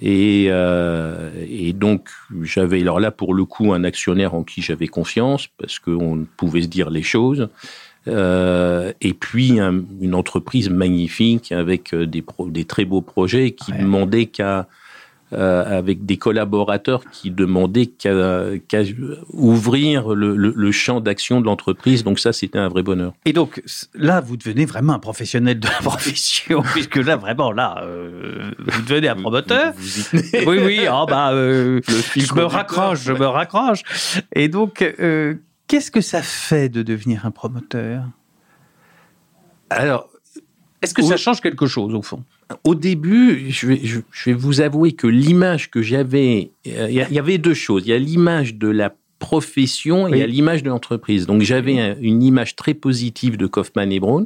[0.00, 2.08] Et, euh, et donc
[2.42, 6.62] j'avais alors là pour le coup un actionnaire en qui j'avais confiance parce qu'on pouvait
[6.62, 7.48] se dire les choses.
[8.08, 13.72] Euh, et puis un- une entreprise magnifique avec des, pro- des très beaux projets qui
[13.72, 13.78] Ouais.
[13.78, 14.68] demandaient qu'à
[15.32, 18.10] euh, avec des collaborateurs qui demandaient qu'à
[19.32, 22.04] ouvrir le, le- le champ d'action de l'entreprise.
[22.04, 23.12] Donc ça, c'était un vrai bonheur.
[23.24, 23.62] Et donc
[23.94, 28.82] là, vous devenez vraiment un professionnel de la profession, puisque là, vraiment, là, euh, vous
[28.82, 29.72] devenez un promoteur.
[29.76, 30.46] Vous y tenez.
[30.46, 31.80] Oui, oui, ah bah, euh,
[32.16, 33.82] je me raccroche, je me raccroche.
[34.34, 35.34] Et donc, euh,
[35.68, 38.02] qu'est-ce que ça fait de devenir un promoteur?
[39.70, 40.09] Alors,
[40.82, 41.08] Est-ce que Oui.
[41.08, 42.22] ça change quelque chose au fond?
[42.64, 46.94] Au début, je vais, je, je vais vous avouer que l'image que j'avais, euh, il
[47.14, 47.82] y, avait deux choses.
[47.86, 51.26] Il y a l'image de la profession et il y a l'image de l'entreprise.
[51.26, 54.24] Donc j'avais un- une image très positive de Kaufmann et Brown,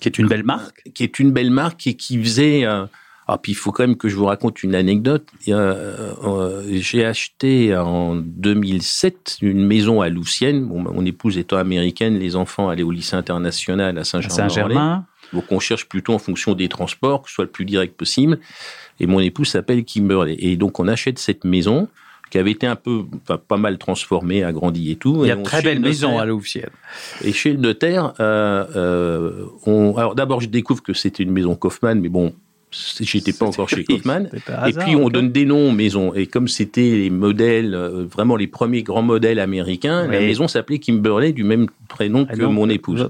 [0.00, 0.82] Qui est une belle marque.
[0.94, 2.64] qui est une belle marque et qui faisait.
[2.64, 2.84] euh,
[3.30, 5.26] ah, puis il faut quand même que je vous raconte une anecdote.
[5.48, 10.64] Euh, euh, J'ai acheté en 2007 une maison à Loussienne.
[10.66, 14.34] Bon, mon épouse étant américaine, les enfants allaient au lycée international À Saint-Germain.
[14.34, 15.06] Saint-Germain.
[15.32, 18.38] Donc on cherche plutôt en fonction des transports, que ce soit le plus direct possible.
[19.00, 20.36] Et mon épouse s'appelle Kimberley.
[20.38, 21.88] Et donc on achète cette maison
[22.30, 25.20] qui avait été un peu, enfin, pas mal transformée, agrandie et tout.
[25.24, 26.70] Il y Et a de on- très chez belles le maisons notaire- à Louvciennes.
[27.24, 31.54] Et chez le notaire, euh, euh, on, alors d'abord je découvre que c'était une maison
[31.54, 32.34] Kaufmann, mais bon,
[33.00, 34.28] j'étais pas encore chez Kaufmann.
[34.66, 36.12] Et puis on donne des noms aux maisons.
[36.14, 40.78] Et comme c'était les modèles, euh, vraiment les premiers grands modèles américains, la maison s'appelait
[40.80, 43.08] Kimberley du même prénom que mon épouse.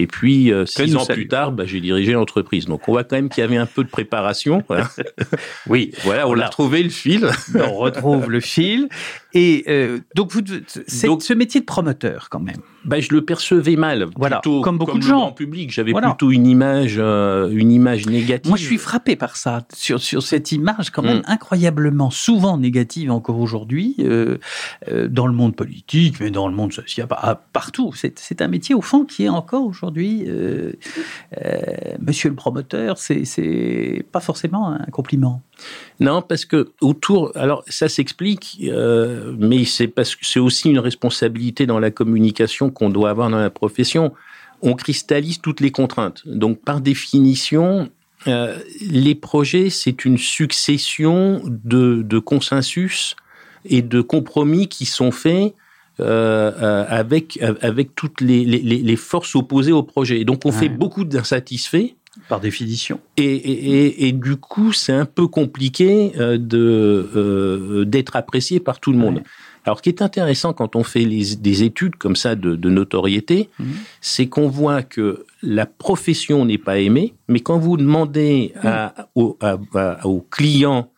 [0.00, 2.66] Et puis, euh, six ans plus tard, bah, j'ai dirigé l'entreprise.
[2.66, 4.62] Donc, on voit quand même qu'il y avait un peu de préparation.
[4.68, 4.88] Voilà,
[5.66, 6.44] Oui, voilà on Voilà.
[6.44, 7.28] a retrouvé le fil.
[7.54, 8.88] on retrouve le fil.
[9.34, 10.40] Et euh, donc, vous,
[10.86, 12.56] c'est Donc- ce métier de promoteur quand même.
[12.84, 14.06] Bah, je le percevais mal.
[14.16, 15.18] Voilà, plutôt comme beaucoup de le gens.
[15.18, 16.10] grand public, j'avais Voilà.
[16.10, 18.48] plutôt une image, euh, une image négative.
[18.48, 21.22] Moi, je suis frappé par ça, sur, sur cette image quand même Mm.
[21.26, 24.38] incroyablement souvent négative encore aujourd'hui, euh,
[25.08, 27.92] dans le monde politique, mais dans le monde social, bah, partout.
[27.94, 30.72] C'est c'est un métier, au fond, qui est encore aujourd'hui, euh,
[31.44, 31.62] euh,
[32.00, 35.42] monsieur le promoteur, c'est- pas forcément un compliment.
[36.00, 40.78] Non, parce que autour, alors ça s'explique, euh, mais c'est parce que c'est aussi une
[40.78, 44.12] responsabilité dans la communication qu'on doit avoir dans la profession.
[44.62, 46.22] On cristallise toutes les contraintes.
[46.26, 47.88] Donc, par définition,
[48.26, 53.14] les projets, c'est une succession de consensus
[53.64, 55.54] et de compromis qui sont faits
[56.00, 60.20] euh, euh, avec avec toutes les, les, les forces opposées au projet.
[60.20, 60.54] Et donc, on Ouais.
[60.56, 61.94] fait beaucoup d'insatisfaits.
[62.28, 62.98] Par définition.
[63.16, 68.58] Et, et, et, et du coup, c'est un peu compliqué euh, de euh, d'être apprécié
[68.60, 69.16] par tout le monde.
[69.16, 69.22] Ouais.
[69.64, 72.70] Alors, ce qui est intéressant quand on fait les, des études comme ça de, de
[72.70, 73.66] notoriété, Mhm.
[74.00, 79.36] c'est qu'on voit que la profession n'est pas aimée, mais quand vous demandez à, aux,
[79.40, 80.90] à- à- aux clients,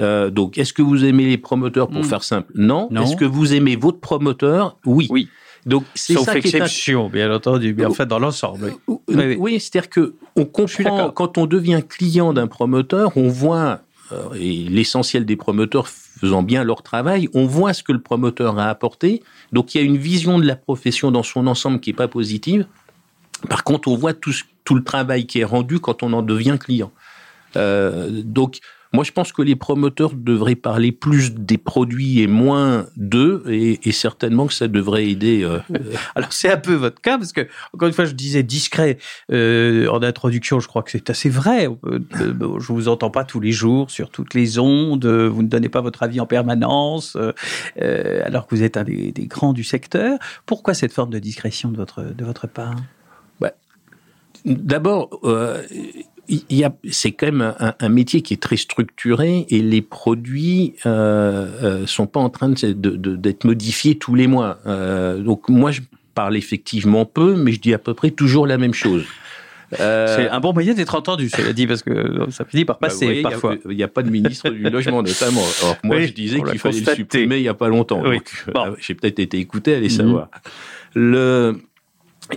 [0.00, 2.08] euh, donc, est-ce que vous aimez les promoteurs pour Mhm.
[2.08, 2.88] faire simple Non.
[2.90, 3.02] Non.
[3.02, 5.06] Est-ce que vous aimez votre promoteur Oui.
[5.10, 5.28] Oui.
[5.66, 8.74] Donc, c'est Sauf ça qui est exception, bien entendu, mais enfin dans l'ensemble.
[8.86, 8.96] oui.
[9.08, 9.36] oui, oui.
[9.38, 13.80] oui, c'est-à-dire que on comprend quand on devient client d'un promoteur, on voit
[14.12, 18.58] euh, et l'essentiel des promoteurs faisant bien leur travail, on voit ce que le promoteur
[18.58, 19.22] a apporté.
[19.52, 22.08] Donc il y a une vision de la profession dans son ensemble qui est pas
[22.08, 22.66] positive.
[23.48, 26.58] Par contre, on voit tout, tout le travail qui est rendu quand on en devient
[26.60, 26.92] client.
[27.56, 28.58] Euh, donc,
[28.94, 33.80] moi, je pense que les promoteurs devraient parler plus des produits et moins d'eux, et,
[33.88, 35.42] et, certainement que ça devrait aider.
[35.42, 35.58] Euh,
[36.14, 38.98] Alors, c'est un peu votre cas, parce que, encore une fois, je disais discret
[39.32, 41.68] euh, en introduction, je crois que c'est assez vrai.
[41.86, 41.98] Euh,
[42.60, 45.80] je vous entends pas tous les jours sur toutes les ondes, vous ne donnez pas
[45.80, 50.20] votre avis en permanence, euh, alors que vous êtes un des, des, grands du secteur.
[50.46, 52.76] Pourquoi cette forme de discrétion de votre, de votre part?
[53.40, 53.54] Bah,
[54.44, 55.20] D'abord,
[56.90, 61.86] c'est quand même un, un, métier qui est très structuré et les produits euh, euh,
[61.86, 64.58] sont pas en train d'être de, de, modifiés tous les mois.
[64.66, 65.80] Euh, donc moi, je
[66.14, 69.04] parle effectivement peu, mais je dis à peu près toujours la même chose.
[69.80, 72.88] Euh, c'est un bon moyen d'être entendu, cela dit, parce que ça finit par bah,
[72.88, 73.56] passer voyez, parfois.
[73.68, 75.42] Il n'y a, a, pas de ministre du logement, notamment.
[75.62, 77.02] Alors moi, oui, je disais qu'il fallait constaté.
[77.02, 78.02] le supprimer il n'y a pas longtemps.
[78.02, 78.18] Oui.
[78.18, 78.76] Donc, bon.
[78.78, 80.28] J'ai peut-être été écouté, allez savoir.
[80.94, 81.00] Mmh.
[81.00, 81.56] Le,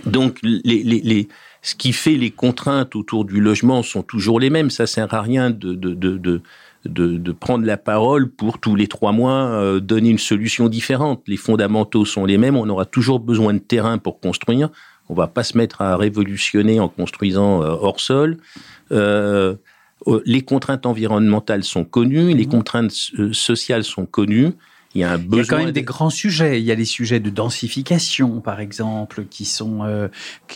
[0.06, 1.28] donc, les, les, les
[1.62, 4.70] ce qui fait les contraintes autour du logement sont toujours les mêmes.
[4.70, 6.42] Ça sert à rien de, de, de,
[6.84, 11.22] de prendre la parole pour tous les trois mois euh, donner une solution différente.
[11.26, 12.56] Les fondamentaux sont les mêmes.
[12.56, 14.70] On aura toujours besoin de terrain pour construire.
[15.08, 18.38] On va pas se mettre à révolutionner en construisant euh, hors sol.
[18.92, 19.56] Euh,
[20.24, 22.50] les contraintes environnementales sont connues, les mmh.
[22.50, 22.92] contraintes
[23.32, 24.52] sociales sont connues.
[24.94, 25.30] Il y a un besoin.
[25.30, 26.60] Il y a quand même des grands sujets.
[26.60, 30.08] Il y a les sujets de densification, par exemple, qui sont euh,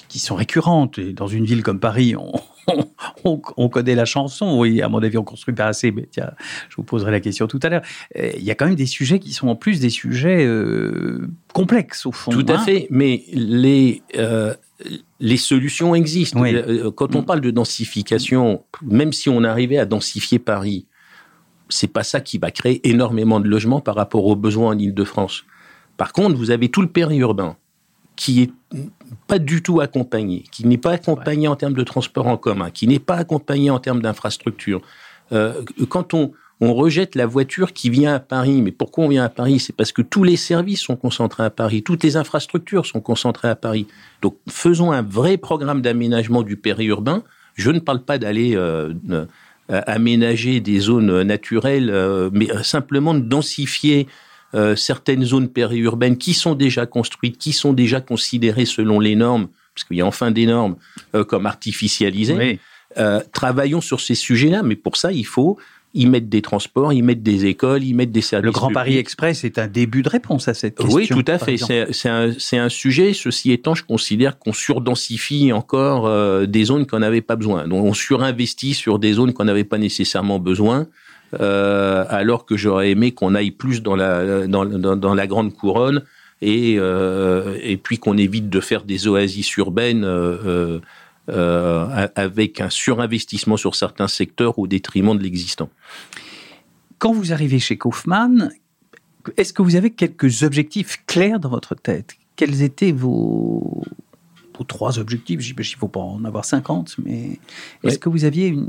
[0.08, 0.98] qui sont récurrentes.
[0.98, 2.32] Et dans une ville comme Paris, on,
[3.24, 4.58] on, on, connaît la chanson.
[4.58, 5.90] Oui, à mon avis, on construit pas assez.
[5.90, 6.30] Mais tiens,
[6.68, 7.82] je vous poserai la question tout à l'heure.
[8.18, 11.28] Euh, il y a quand même des sujets qui sont en plus des sujets euh,
[11.52, 12.30] complexes au fond.
[12.30, 12.58] Tout à hein.
[12.58, 12.86] fait.
[12.90, 14.54] Mais les euh,
[15.20, 16.40] les solutions existent.
[16.40, 16.56] Oui.
[16.96, 20.86] Quand on parle de densification, même si on arrivait à densifier Paris
[21.72, 25.44] c'est pas ça qui va créer énormément de logements par rapport aux besoins en Ile-de-France.
[25.96, 27.56] Par contre, vous avez tout le périurbain
[28.16, 28.50] qui est
[29.26, 32.86] pas du tout accompagné, qui n'est pas accompagné en termes de transport en commun, qui
[32.86, 34.82] n'est pas accompagné en termes d'infrastructure.
[35.32, 39.24] Euh, quand on, on rejette la voiture qui vient à Paris, mais pourquoi on vient
[39.24, 39.58] à Paris?
[39.58, 43.48] C'est parce que tous les services sont concentrés à Paris, toutes les infrastructures sont concentrées
[43.48, 43.88] à Paris.
[44.20, 47.24] Donc faisons un vrai programme d'aménagement du périurbain.
[47.54, 48.94] Je ne parle pas d'aller euh,
[49.86, 54.06] aménager des zones naturelles, euh, mais simplement de densifier
[54.54, 59.48] euh, certaines zones périurbaines qui sont déjà construites, qui sont déjà considérées selon les normes,
[59.74, 60.76] parce qu'il y a enfin des normes
[61.14, 62.36] euh, comme artificialisées.
[62.36, 62.58] Oui.
[63.32, 65.56] travaillons sur ces sujets-là, mais pour ça, il faut
[65.94, 68.46] ils mettent des transports, ils mettent des écoles, ils mettent des services.
[68.46, 68.74] Le Grand publics.
[68.74, 70.96] Paris Express est un début de réponse à cette question.
[70.96, 71.56] Oui, tout à fait.
[71.58, 73.12] C'est un, un, sujet.
[73.12, 77.68] Ceci étant, je considère qu'on surdensifie encore euh, des zones qu'on n'avait pas besoin.
[77.68, 80.86] Donc, on surinvestit sur des zones qu'on n'avait pas nécessairement besoin.
[81.40, 85.54] Euh, alors que j'aurais aimé qu'on aille plus dans la dans, dans, dans la grande
[85.54, 86.02] couronne
[86.42, 90.80] et euh, et puis qu'on évite de faire des oasis urbaines euh,
[91.28, 95.70] euh, avec un surinvestissement sur certains secteurs au détriment de l'existant.
[96.98, 98.52] Quand vous arrivez chez Kaufmann,
[99.36, 102.14] est-ce que vous avez quelques objectifs clairs dans votre tête?
[102.36, 103.82] Quels étaient vos,
[104.56, 105.40] vos trois objectifs?
[105.40, 107.38] J'imagine qu'il ne faut pas en avoir 50, mais
[107.84, 107.98] est-ce ouais.
[107.98, 108.68] que vous aviez une,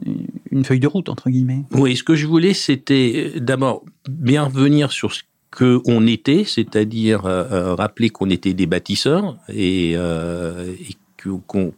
[0.52, 1.64] une, feuille de route, entre guillemets?
[1.72, 5.24] Oui, ce que je voulais, c'était d'abord bien revenir sur ce
[5.56, 10.96] qu'on était, c'est-à-dire euh, rappeler qu'on était des bâtisseurs et, euh, et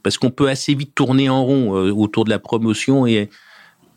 [0.03, 3.29] parce qu'on peut assez vite tourner en rond euh, autour de la promotion et,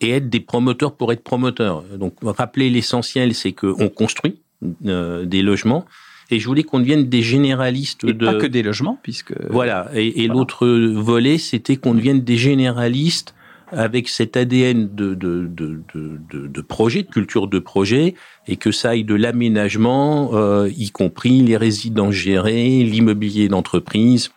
[0.01, 1.83] et être des promoteurs pour être promoteurs.
[1.97, 4.41] Donc, rappeler l'essentiel, c'est qu'on construit
[4.87, 5.85] euh, des logements.
[6.31, 8.27] Et je voulais qu'on devienne des généralistes et de.
[8.27, 9.33] Pas que des logements, puisque.
[9.49, 9.89] Voilà.
[9.95, 10.35] Et, et voilà.
[10.35, 13.35] l'autre volet, c'était qu'on devienne des généralistes
[13.73, 18.15] avec cet ADN de, de, de, de, de projet, de culture de projet,
[18.47, 24.31] et que ça aille de l'aménagement, euh, y compris les résidences gérées, l'immobilier d'entreprise,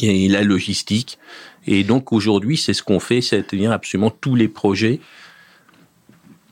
[0.00, 1.18] et la logistique.
[1.66, 5.00] Et donc aujourd'hui, c'est ce qu'on fait, c'est-à-dire absolument tous les projets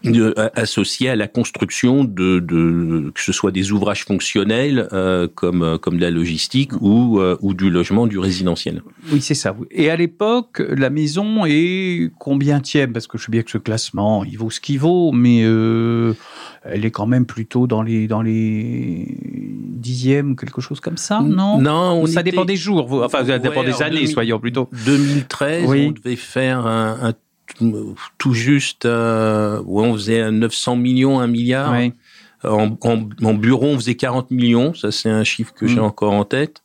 [0.04, 5.78] de, associés à la construction de, de, que ce soit des ouvrages fonctionnels euh, comme
[5.80, 8.82] comme de la logistique ou euh, ou du logement, du résidentiel.
[9.12, 9.54] Oui, c'est ça.
[9.70, 12.92] Et à l'époque, la maison est combien tième?
[12.92, 16.14] Parce que je sais bien que ce classement, il vaut ce qu'il vaut, mais euh,
[16.64, 19.06] elle est quand même plutôt dans les dans les
[19.80, 21.60] dixièmes, quelque chose comme ça, non?
[21.60, 22.30] Non, ça était...
[22.30, 22.90] dépend des jours.
[23.04, 24.68] Enfin, ça ouais, dépend des années, 2000, soyons plutôt.
[24.86, 25.86] 2013, oui.
[25.88, 27.12] on devait faire un, un
[28.18, 31.72] tout juste, euh, ouais, on faisait 900 millions, un milliard.
[31.72, 31.92] Oui.
[32.42, 34.72] En, en, en, bureau, on faisait 40 millions.
[34.72, 35.68] Ça, c'est un chiffre que mmh.
[35.68, 36.62] j'ai encore en tête.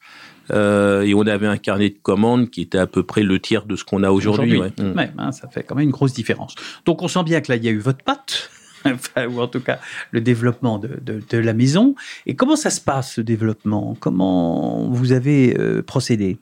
[0.52, 3.65] Euh, et on avait un carnet de commandes qui était à peu près le tiers
[3.65, 4.60] de ce qu'on a aujourd'hui.
[4.60, 4.71] Ouais.
[4.80, 6.56] ouais, hein, ça fait quand même une grosse différence.
[6.86, 8.50] Donc, on sent bien que là, il y a eu votre patte.
[8.88, 9.80] Enfin, ou en tout cas
[10.12, 11.95] le développement de, de, de, la maison.
[12.28, 13.98] Et comment ça se passe ce développement?
[14.00, 16.38] Comment vous avez euh, procédé?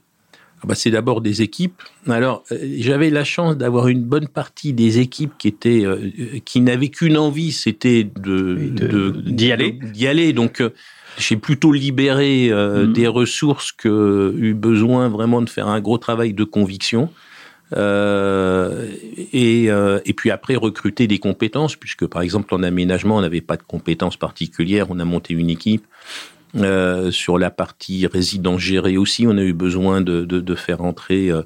[0.64, 1.82] Ah bah, c'est d'abord des équipes.
[2.08, 6.10] Alors, euh, j'avais la chance d'avoir une bonne partie des équipes qui étaient, euh,
[6.46, 8.72] qui n'avaient qu'une envie, c'était de,
[9.26, 9.72] d'y aller.
[9.72, 10.32] D'y aller.
[10.32, 10.70] Donc, euh,
[11.18, 12.94] j'ai plutôt libéré mhm.
[12.94, 17.10] des ressources que eu besoin vraiment de faire un gros travail de conviction.
[17.76, 23.58] et, et puis après recruter des compétences, puisque par exemple en aménagement on n'avait pas
[23.58, 25.86] de compétences particulières, on a monté une équipe.
[26.56, 30.82] Euh, sur la partie résidence gérée aussi, on a eu besoin de, de, de faire
[30.82, 31.42] entrer euh,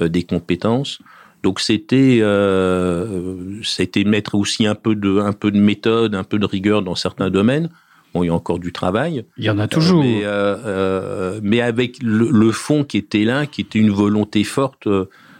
[0.00, 1.00] euh, des compétences.
[1.42, 6.38] Donc c'était euh, c'était mettre aussi un peu de un peu de méthode, un peu
[6.38, 7.68] de rigueur dans certains domaines.
[8.14, 9.26] Bon, il y a encore du travail.
[9.36, 10.02] Il y en a toujours.
[10.02, 14.88] mais, euh, mais avec le, le, fond qui était là, qui était une volonté forte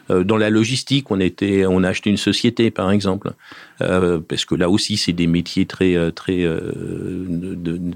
[0.08, 3.32] dans la logistique, on était, on a acheté une société par exemple,
[3.80, 6.46] euh, parce que là aussi c'est des métiers très très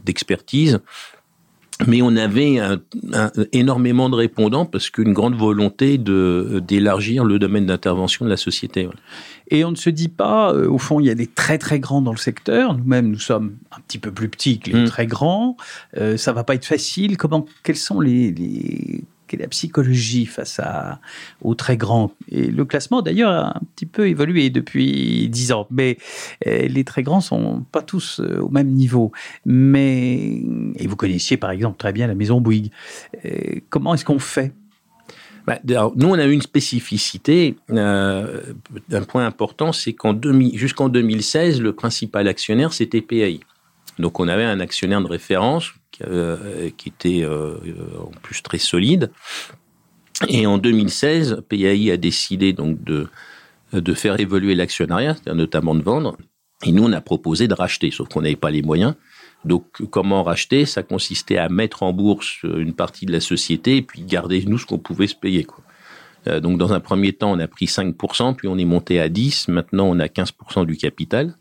[0.05, 0.81] d'expertise
[1.87, 2.81] mais on avait un,
[3.53, 8.89] énormément de répondants parce qu'une grande volonté de d'élargir le domaine d'intervention de la société.
[9.51, 11.79] Et on ne se dit pas, euh, au fond, il y a des très très
[11.79, 12.75] grands dans le secteur.
[12.75, 14.87] Nous-mêmes, nous sommes un petit peu plus petits que les mmh.
[14.87, 15.57] très grands.
[15.99, 17.17] Euh, ça va pas être facile.
[17.17, 20.61] Comment, quels sont les, les quelle est la psychologie face
[21.43, 25.67] aux très grands Et le classement, d'ailleurs, a un petit peu évolué depuis dix ans.
[25.71, 25.99] Mais
[26.47, 29.13] euh, les très grands sont pas tous euh, au même niveau.
[29.45, 30.43] Mais
[30.77, 32.71] et vous connaissiez par exemple très bien la maison Bouygues.
[33.25, 34.53] Euh, comment est-ce qu'on fait?
[35.47, 37.57] Bah, nous, on a une spécificité.
[37.69, 40.19] Un point important, c'est qu'en
[40.55, 43.39] jusqu'en 2016, le principal actionnaire, c'était PAI.
[44.01, 47.57] Donc, on avait un actionnaire de référence qui était euh,
[47.99, 49.11] en plus très solide.
[50.29, 53.09] Et en 2016, PAI a décidé donc de,
[53.73, 56.17] de faire évoluer l'actionnariat, c'est-à-dire notamment de vendre.
[56.65, 58.95] Et nous, on a proposé de racheter, sauf qu'on n'avait pas les moyens.
[59.45, 60.65] Donc, comment racheter?
[60.65, 64.59] Ça consistait à mettre en bourse une partie de la société et puis garder, nous,
[64.59, 65.47] ce qu'on pouvait se payer.
[66.27, 69.09] Euh, donc, dans un premier temps, on a pris 5%, puis on est monté à
[69.09, 69.51] 10%.
[69.51, 71.37] Maintenant, on a 15% du capital.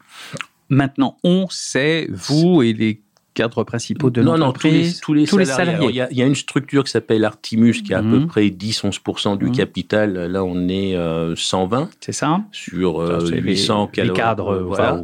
[0.70, 3.02] Maintenant, on, sait, vous et les
[3.36, 6.08] cadres principaux de l'entreprise tous les, tous les, salariés.
[6.10, 8.28] Il, y a, une structure qui s'appelle Artimus qui a à peu mhm.
[8.28, 9.52] près 10-11% du mhm.
[9.52, 10.14] capital.
[10.14, 10.98] Là, on est
[11.36, 11.82] 120.
[11.82, 14.56] Euh, C'est ça Sur 800 les, les cadres.
[14.56, 15.04] Euh, voilà.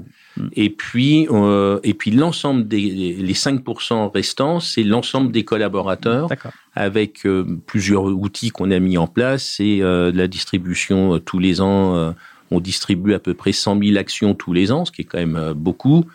[0.53, 2.79] Et puis, euh, et puis l'ensemble des
[3.19, 6.29] les 5% restants, c'est l'ensemble des collaborateurs
[6.73, 7.27] avec
[7.67, 9.43] plusieurs outils qu'on a mis en place.
[9.57, 12.15] C'est la distribution tous les ans.
[12.49, 15.19] on distribue à peu près 100 000 actions tous les ans, ce qui est quand
[15.19, 16.05] même beaucoup.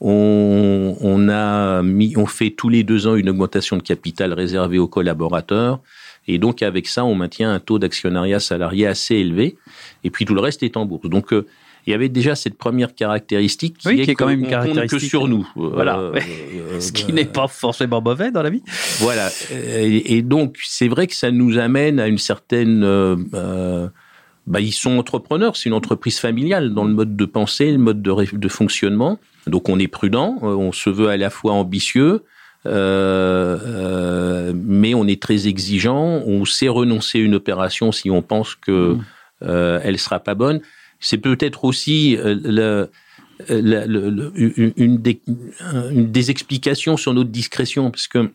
[0.00, 4.78] On, on, a mis, on fait tous les deux ans une augmentation de capital réservée
[4.78, 5.80] aux collaborateurs.
[6.28, 9.56] Et donc, avec ça, on maintient un taux d'actionnariat salarié assez élevé.
[10.04, 11.08] Et puis, tout le reste est en bourse.
[11.08, 11.46] Donc, euh,
[11.86, 15.28] il y avait déjà cette première caractéristique qui, est, quand même une caractéristique que sur
[15.28, 15.48] nous.
[15.54, 15.98] Voilà.
[15.98, 18.62] Euh, euh, Ce qui n'est pas forcément mauvais dans la vie.
[18.98, 19.30] Voilà.
[19.52, 22.82] Et, donc, c'est vrai que ça nous amène à une certaine
[24.46, 28.02] bah, ils sont entrepreneurs, c'est une entreprise familiale dans le mode de pensée, le mode
[28.02, 29.18] de, de fonctionnement.
[29.46, 32.24] Donc on est prudent, euh, on se veut à la fois ambitieux,
[32.66, 36.22] euh, euh, mais on est très exigeant.
[36.26, 39.04] On sait renoncer à une opération si on pense que mmh.
[39.42, 40.60] euh, elle sera pas bonne.
[41.00, 42.88] C'est peut-être aussi euh, le,
[43.48, 44.32] le,
[44.76, 45.20] une, des,
[45.92, 48.30] une, des, explications sur notre discrétion, parce que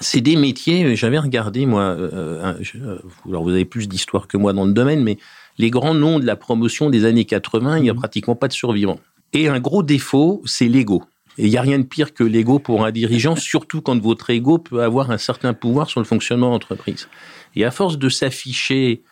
[0.00, 4.52] c'est des métiers, j'avais regardé moi, euh, euh alors vous avez plus d'histoire que moi
[4.52, 5.18] dans le domaine, mais
[5.58, 8.00] les grands noms de la promotion des années 80, il n'y a mhm.
[8.00, 8.98] pratiquement pas de survivants.
[9.32, 11.02] Et un gros défaut, c'est l'ego.
[11.38, 14.30] Et il n'y a rien de pire que l'ego pour un dirigeant, surtout quand votre
[14.30, 17.08] ego peut avoir un certain pouvoir sur le fonctionnement de l'entreprise.
[17.56, 19.02] Et à force de s'afficher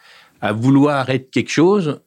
[0.41, 2.01] à vouloir être quelque chose,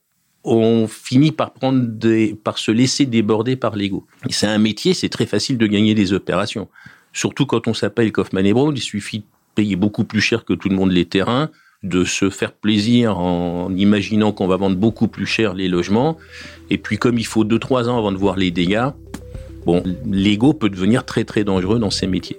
[0.43, 4.05] on finit par prendre des, par se laisser déborder par l'ego.
[4.29, 6.67] C'est un métier, c'est très facile de gagner des opérations.
[7.15, 9.25] Surtout quand on s'appelle Kaufman et Brown, il suffit de
[9.55, 11.49] payer beaucoup plus cher que tout le monde les terrains,
[11.81, 16.17] de se faire plaisir en imaginant qu'on va vendre beaucoup plus cher les logements.
[16.69, 18.89] Et puis comme il faut 2-3 ans avant de voir les dégâts,
[19.65, 22.37] bon, l'ego peut devenir très très dangereux dans ces métiers.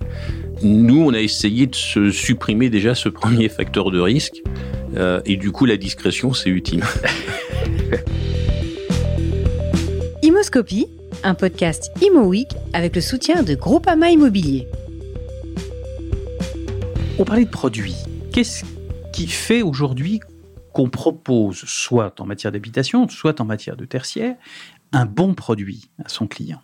[0.63, 4.43] Nous, on a essayé de se supprimer déjà ce premier facteur de risque.
[4.99, 6.85] Euh, et du coup, la discrétion, c'est utile.
[10.23, 10.87] Imoscopie
[11.27, 12.33] un podcast Imo
[12.73, 14.69] avec le soutien de Groupama Immobilier.
[17.19, 17.97] On parlait de produits.
[18.33, 18.65] Qu'est-ce
[19.13, 20.21] qui fait aujourd'hui
[20.73, 24.37] qu'on propose, soit en matière d'habitation, soit en matière de tertiaire,
[24.93, 26.61] un bon produit à son client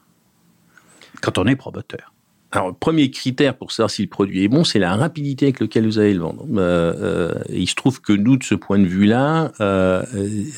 [1.21, 2.13] quand on est promoteur?
[2.53, 5.59] Alors, le premier critère pour savoir si le produit est bon, c'est la rapidité avec
[5.59, 6.47] laquelle vous allez le vendre.
[6.55, 10.05] Euh, euh, il se trouve que nous, de ce point de vue-là, euh,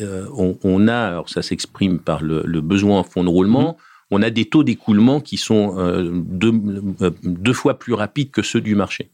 [0.03, 3.79] euh on, on, a, alors ça s'exprime par le, le, besoin en fonds de roulement,
[3.79, 3.94] mmh.
[4.11, 6.53] On a des taux d'écoulement qui sont euh, deux,
[7.01, 9.11] euh, deux, fois plus rapides que ceux du marché.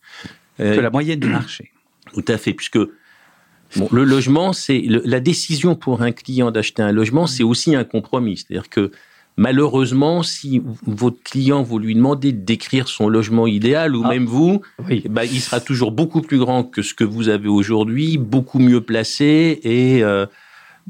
[0.58, 1.70] Que la moyenne du marché.
[2.12, 2.78] Tout à fait, puisque
[3.76, 7.84] Bon, le logement, c'est la décision pour un client d'acheter un logement, c'est aussi un
[7.84, 8.38] compromis.
[8.38, 8.90] C'est-à-dire que
[9.36, 14.08] malheureusement, si votre client vous lui demandez de décrire son logement idéal, ou ah.
[14.08, 15.04] même vous, oui.
[15.08, 18.80] bah, il sera toujours beaucoup plus grand que ce que vous avez aujourd'hui, beaucoup mieux
[18.80, 20.26] placé et euh,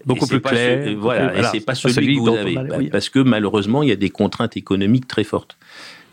[0.07, 0.96] beaucoup plus clair.
[0.98, 3.96] voilà, et c'est pas celui, que vous avez, bah, parce que malheureusement, il y a
[3.96, 5.57] des contraintes économiques très fortes.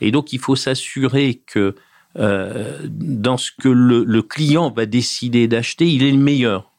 [0.02, 1.76] Et donc, il faut s'assurer que
[2.20, 6.72] euh, dans ce que le, client va décider d'acheter, il est le meilleur.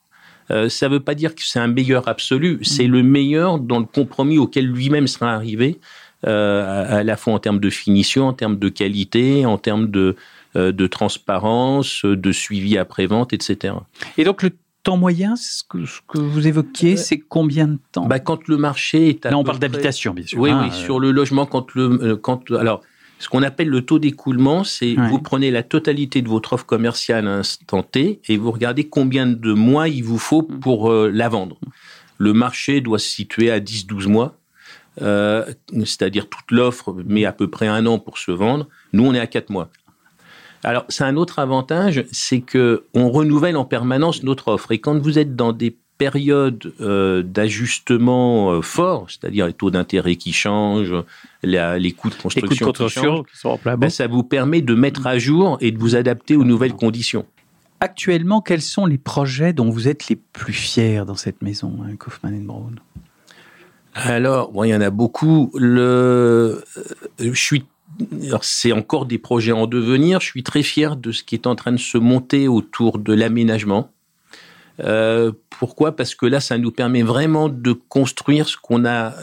[0.51, 3.79] Euh, ça ne veut pas dire que c'est un meilleur absolu, c'est le meilleur dans
[3.79, 5.79] le compromis auquel lui-même sera arrivé,
[6.27, 10.17] euh, à, la fois en termes de finition, en termes de qualité, en termes de,
[10.55, 13.75] de transparence, de suivi après-vente, etc.
[14.17, 14.51] Et donc le
[14.89, 18.07] temps moyen, ce que, ce que vous évoquiez, c'est combien de temps?
[18.07, 20.41] Bah, Quand le marché est à Là, on parle d'habitation, bien sûr.
[20.41, 22.17] Oui, oui, hein, sur le logement, quand le...
[22.17, 22.81] Quand, alors,
[23.19, 27.27] ce qu'on appelle le taux d'écoulement, c'est vous prenez la totalité de votre offre commerciale
[27.27, 30.61] à instant T et vous regardez combien de mois il vous faut mm.
[30.61, 31.59] pour euh, la vendre.
[32.17, 34.39] Le marché doit se situer à 10-12 mois,
[35.03, 35.45] euh,
[35.81, 38.69] c'est-à-dire toute l'offre met à peu près un an pour se vendre.
[38.93, 39.69] Nous, on est à 4 mois.
[40.65, 44.73] Alors, c'est un autre avantage, c'est que on renouvelle en permanence notre offre.
[44.73, 50.17] Et quand vous êtes dans des période euh, d'ajustement euh, fort, c'est-à-dire les taux d'intérêt
[50.17, 50.95] qui changent,
[51.43, 55.59] les coûts de construction, qui, changent, sont ben, ça vous permet de mettre à jour
[55.61, 57.27] et de vous adapter aux nouvelles conditions.
[57.81, 61.95] Actuellement, quels sont les projets dont vous êtes les plus fiers dans cette maison, hein,
[61.97, 62.77] Kaufmann Brown
[63.95, 65.51] Alors, bon, il y en a beaucoup.
[65.55, 66.85] Le, euh,
[67.19, 67.65] je suis
[68.43, 70.21] c'est encore des projets en devenir.
[70.21, 73.13] Je suis très fier de ce qui est en train de se monter autour de
[73.13, 73.91] l'aménagement.
[74.81, 75.97] Euh, pourquoi?
[75.97, 79.15] Parce que là, ça nous permet vraiment de construire ce qu'on a,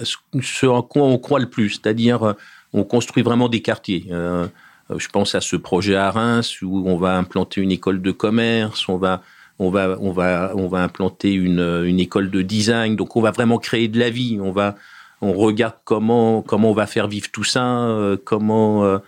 [0.42, 2.34] ce en quoi on croit le plus, c'est-à-dire euh,
[2.74, 4.08] on construit vraiment des quartiers.
[4.12, 4.48] Euh,
[4.96, 8.88] je pense à ce projet à Reims où on va implanter une école de commerce,
[8.90, 9.22] on va
[9.58, 12.96] on va on va on va implanter une, une école de design.
[12.96, 14.38] Donc on va vraiment créer de la vie.
[14.42, 14.76] On va
[15.22, 19.00] on regarde comment comment on va faire vivre tout ça, comment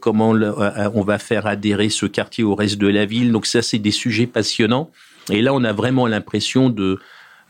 [0.00, 3.32] comment on va faire adhérer ce quartier au reste de la ville.
[3.32, 4.90] Donc ça, c'est des sujets passionnants.
[5.30, 6.98] Et là, on a vraiment l'impression de,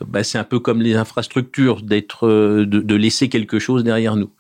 [0.04, 4.30] bah, c'est un peu comme les infrastructures, d'être, euh, de, laisser quelque chose derrière nous.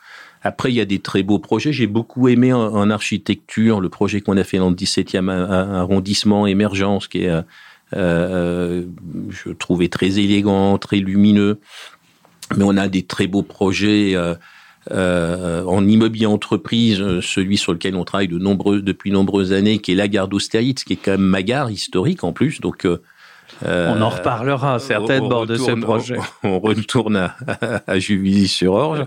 [0.42, 1.72] Après, il y a des très beaux projets.
[1.72, 7.08] J'ai beaucoup aimé en, architecture le projet qu'on a fait dans le 17e arrondissement, Émergence,
[7.08, 7.42] qui est, euh,
[7.94, 8.84] euh,
[9.30, 11.58] je trouvais très élégant, très lumineux.
[12.56, 14.16] Mais on a des très beaux projets
[14.90, 19.96] en immobilier entreprise, celui sur lequel on travaille de nombreux, depuis nombreuses années, qui est
[19.96, 22.60] la gare d'Austerlitz, qui est quand même ma gare historique en plus.
[22.60, 22.86] Donc,
[23.64, 26.16] euh, on en reparlera certainement de ce projet.
[26.42, 27.36] On, retourne à,
[27.86, 29.04] à Juvisy-sur-Orge.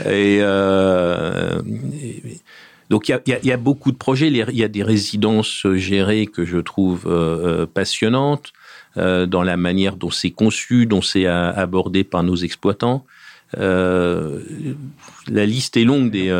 [0.00, 1.60] et, euh,
[2.88, 4.28] donc il y a, beaucoup de projets.
[4.28, 8.52] Il y a des résidences gérées que je trouve euh, passionnantes
[8.96, 13.04] dans la manière dont c'est conçu, dont c'est abordé par nos exploitants.
[13.56, 14.26] la
[15.28, 16.30] liste est longue des.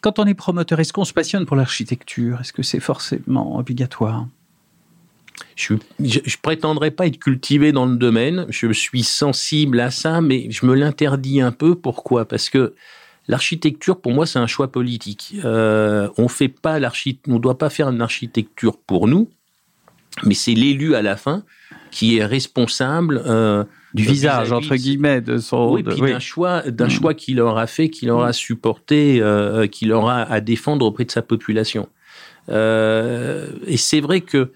[0.00, 2.40] Quand on est promoteur, est-ce qu'on se passionne pour l'architecture?
[2.40, 4.26] Est-ce que c'est forcément obligatoire?
[5.54, 8.46] Je, je, prétendrai pas être cultivé dans le domaine.
[8.48, 11.74] Je suis sensible à ça, mais je me l'interdis un peu.
[11.74, 12.26] Pourquoi?
[12.26, 12.74] Parce que
[13.28, 15.34] l'architecture, pour moi, c'est un choix politique.
[15.44, 16.78] Euh, on fait pas
[17.28, 19.30] on doit pas faire une architecture pour nous,
[20.24, 21.44] mais c'est l'élu à la fin
[21.90, 23.64] qui est responsable euh,
[23.94, 26.90] du visage entre guillemets de son oui, puis d'un choix d'un mm.
[26.90, 28.34] choix qu'il aura fait, qu'il aura mm.
[28.34, 31.88] supporté, euh, qu'il aura à défendre auprès de sa population.
[32.48, 34.52] Euh, et c'est vrai que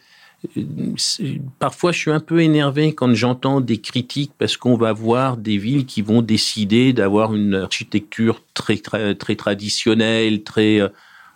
[1.58, 5.58] parfois je suis un peu énervé quand j'entends des critiques parce qu'on va voir des
[5.58, 10.88] villes qui vont décider d'avoir une architecture très, très, très traditionnelle, très, euh,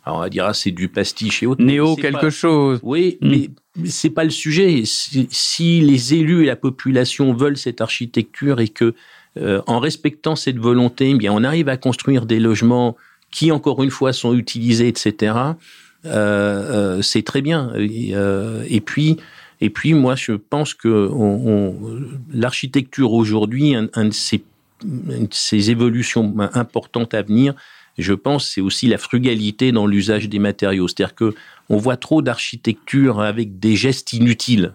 [0.04, 1.62] alors on va dire, ah, c'est du pastiche et autres.
[1.62, 2.78] Néo quelque chose.
[2.82, 3.28] Oui, hmm.
[3.28, 3.50] mais
[3.88, 4.82] c'est pas le sujet.
[4.84, 8.94] Si, les élus et la population veulent cette architecture et que,
[9.38, 12.96] euh, en respectant cette volonté, eh bien, on arrive à construire des logements
[13.30, 15.32] qui, encore une fois, sont utilisés, etc.
[16.06, 17.72] Euh, euh, c'est très bien.
[17.74, 19.16] Euh, et, puis,
[19.60, 21.10] et puis, moi, je pense que
[22.32, 27.54] l'architecture aujourd'hui, un, de ces, évolutions importantes à venir,
[27.98, 30.88] je pense, c'est aussi la frugalité dans l'usage des matériaux.
[30.88, 31.34] C'est-à-dire que
[31.68, 34.74] on voit trop d'architecture avec des gestes inutiles.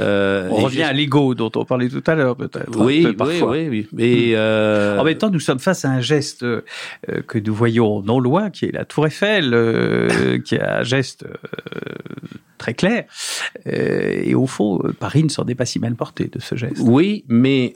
[0.00, 2.70] Euh, on revient à l'ego dont on parlait tout à l'heure, peut-être.
[2.78, 4.98] Oui, oui, oui, Mais euh...
[4.98, 6.62] En même temps, nous sommes face à un geste euh,
[7.26, 9.50] que nous voyons non loin, qui est la Tour Eiffel,
[10.44, 11.24] qui est un geste
[12.58, 13.04] très clair.
[13.66, 16.78] Et au fond, Paris ne s'en est pas si mal porté de ce geste.
[16.80, 17.74] Oui, mais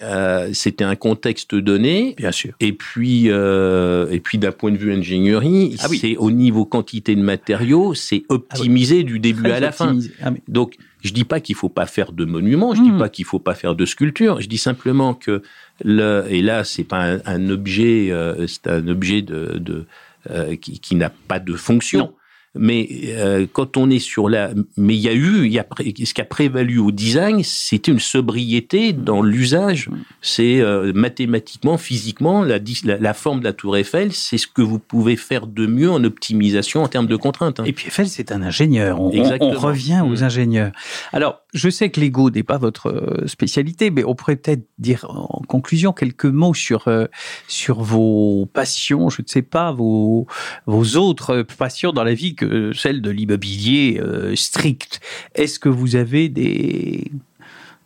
[0.52, 2.14] c'était un contexte donné.
[2.16, 2.54] Bien sûr.
[2.60, 5.98] Et puis, et puis d'un point de vue ingénierie, Ah oui.
[5.98, 9.98] c'est au niveau quantité de matériaux, c'est optimisé du début Très à la fin.
[10.22, 10.76] Ah, mais- Donc,
[11.06, 12.92] je dis pas qu'il faut pas faire de monuments, je Mhm.
[12.92, 15.42] dis pas qu'il faut pas faire de sculptures, je dis simplement que
[15.84, 19.86] le, et là, c'est pas un, un objet, euh, c'est un objet de, de
[20.30, 21.98] euh, qui, qui n'a pas de fonction.
[22.00, 22.12] Non.
[22.58, 26.14] Mais euh, quand on est sur la, mais il y a eu, y a ce
[26.14, 29.88] qui a prévalu au design, c'était une sobriété dans l'usage.
[30.22, 34.46] C'est euh, mathématiquement, physiquement, la, dis- la, la forme de la tour Eiffel, c'est ce
[34.46, 37.60] que vous pouvez faire de mieux en optimisation en termes de contraintes.
[37.60, 37.64] hein.
[37.64, 39.00] Et puis Eiffel, c'est un ingénieur.
[39.00, 39.52] On, on- Exactement.
[39.52, 40.24] on revient aux Mm.
[40.24, 40.72] ingénieurs.
[41.12, 45.06] Alors, je sais que l'ego n'est pas votre euh, spécialité, mais on pourrait peut-être dire
[45.08, 47.06] en conclusion quelques mots sur euh,
[47.48, 50.26] sur vos passions, je ne sais pas, vos
[50.66, 55.00] vos autres passions dans la vie que celle de l'immobilier euh, strict.
[55.34, 57.10] Est-ce que vous avez des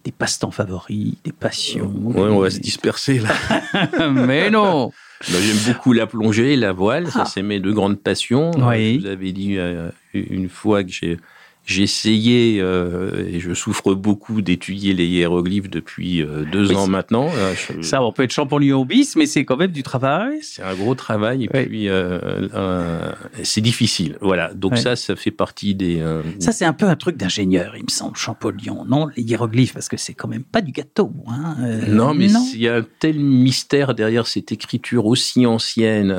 [0.04, 4.08] des passe-temps favoris, des passions Ouais, on va se disperser là.
[4.10, 4.92] Mais non
[5.30, 7.30] Bah, J'aime beaucoup la plongée, la voile, ça Ah.
[7.30, 8.50] c'est mes deux grandes passions.
[8.66, 8.94] Oui.
[8.94, 11.18] Je vous avais dit euh, une fois que j'ai
[11.66, 16.86] j'ai essayé euh, et je souffre beaucoup d'étudier les hiéroglyphes depuis euh, deux Oui, ans
[16.88, 17.28] maintenant.
[17.54, 20.38] Je- Ça, on peut être champollion bis, mais c'est quand même du travail.
[20.42, 24.16] c'est un gros travail et puis euh, c'est difficile.
[24.20, 24.78] Voilà, donc Ouais.
[24.78, 26.02] ça, ça fait partie des.
[26.40, 29.88] Ça, c'est un peu un truc d'ingénieur, il me semble, Champollion, non Les hiéroglyphes, parce
[29.88, 31.12] que c'est quand même pas du gâteau.
[31.28, 31.56] Hein
[31.88, 36.14] non, mais il y a un tel mystère derrière cette écriture aussi ancienne.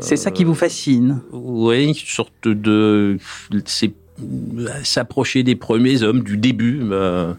[0.00, 1.22] C'est ça qui vous fascine.
[1.32, 3.16] Oui, une sorte de.
[3.64, 3.92] C'est
[4.84, 6.80] s'approcher des premiers hommes du début.
[6.90, 7.32] euh,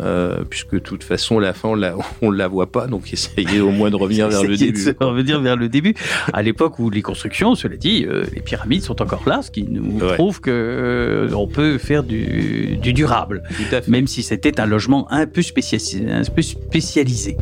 [0.00, 3.60] euh, puisque de toute façon, la fin, on la, on la voit pas, donc essayez
[3.60, 4.82] au moins de revenir vers le début.
[4.82, 5.94] de revenir vers le début.
[6.32, 9.62] À l'époque où les constructions, cela dit, euh, les pyramides sont encore là, ce qui
[9.62, 10.14] nous Ouais.
[10.14, 13.90] prouve que euh, on peut faire du, du durable, Tout à fait.
[13.90, 16.10] même si c'était un logement un peu spécialisé.
[16.10, 17.36] Un peu spécialisé.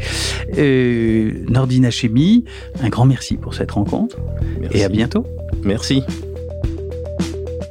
[0.59, 2.45] Euh, Nordine Hachemi,
[2.83, 4.17] un grand merci pour cette rencontre
[4.61, 4.79] Merci.
[4.79, 5.25] et à bientôt.
[5.63, 6.03] Merci.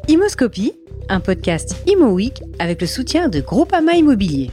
[0.08, 0.74] Imoscopie,
[1.12, 4.50] un podcast Imo Week avec le soutien de Groupama Immobilier.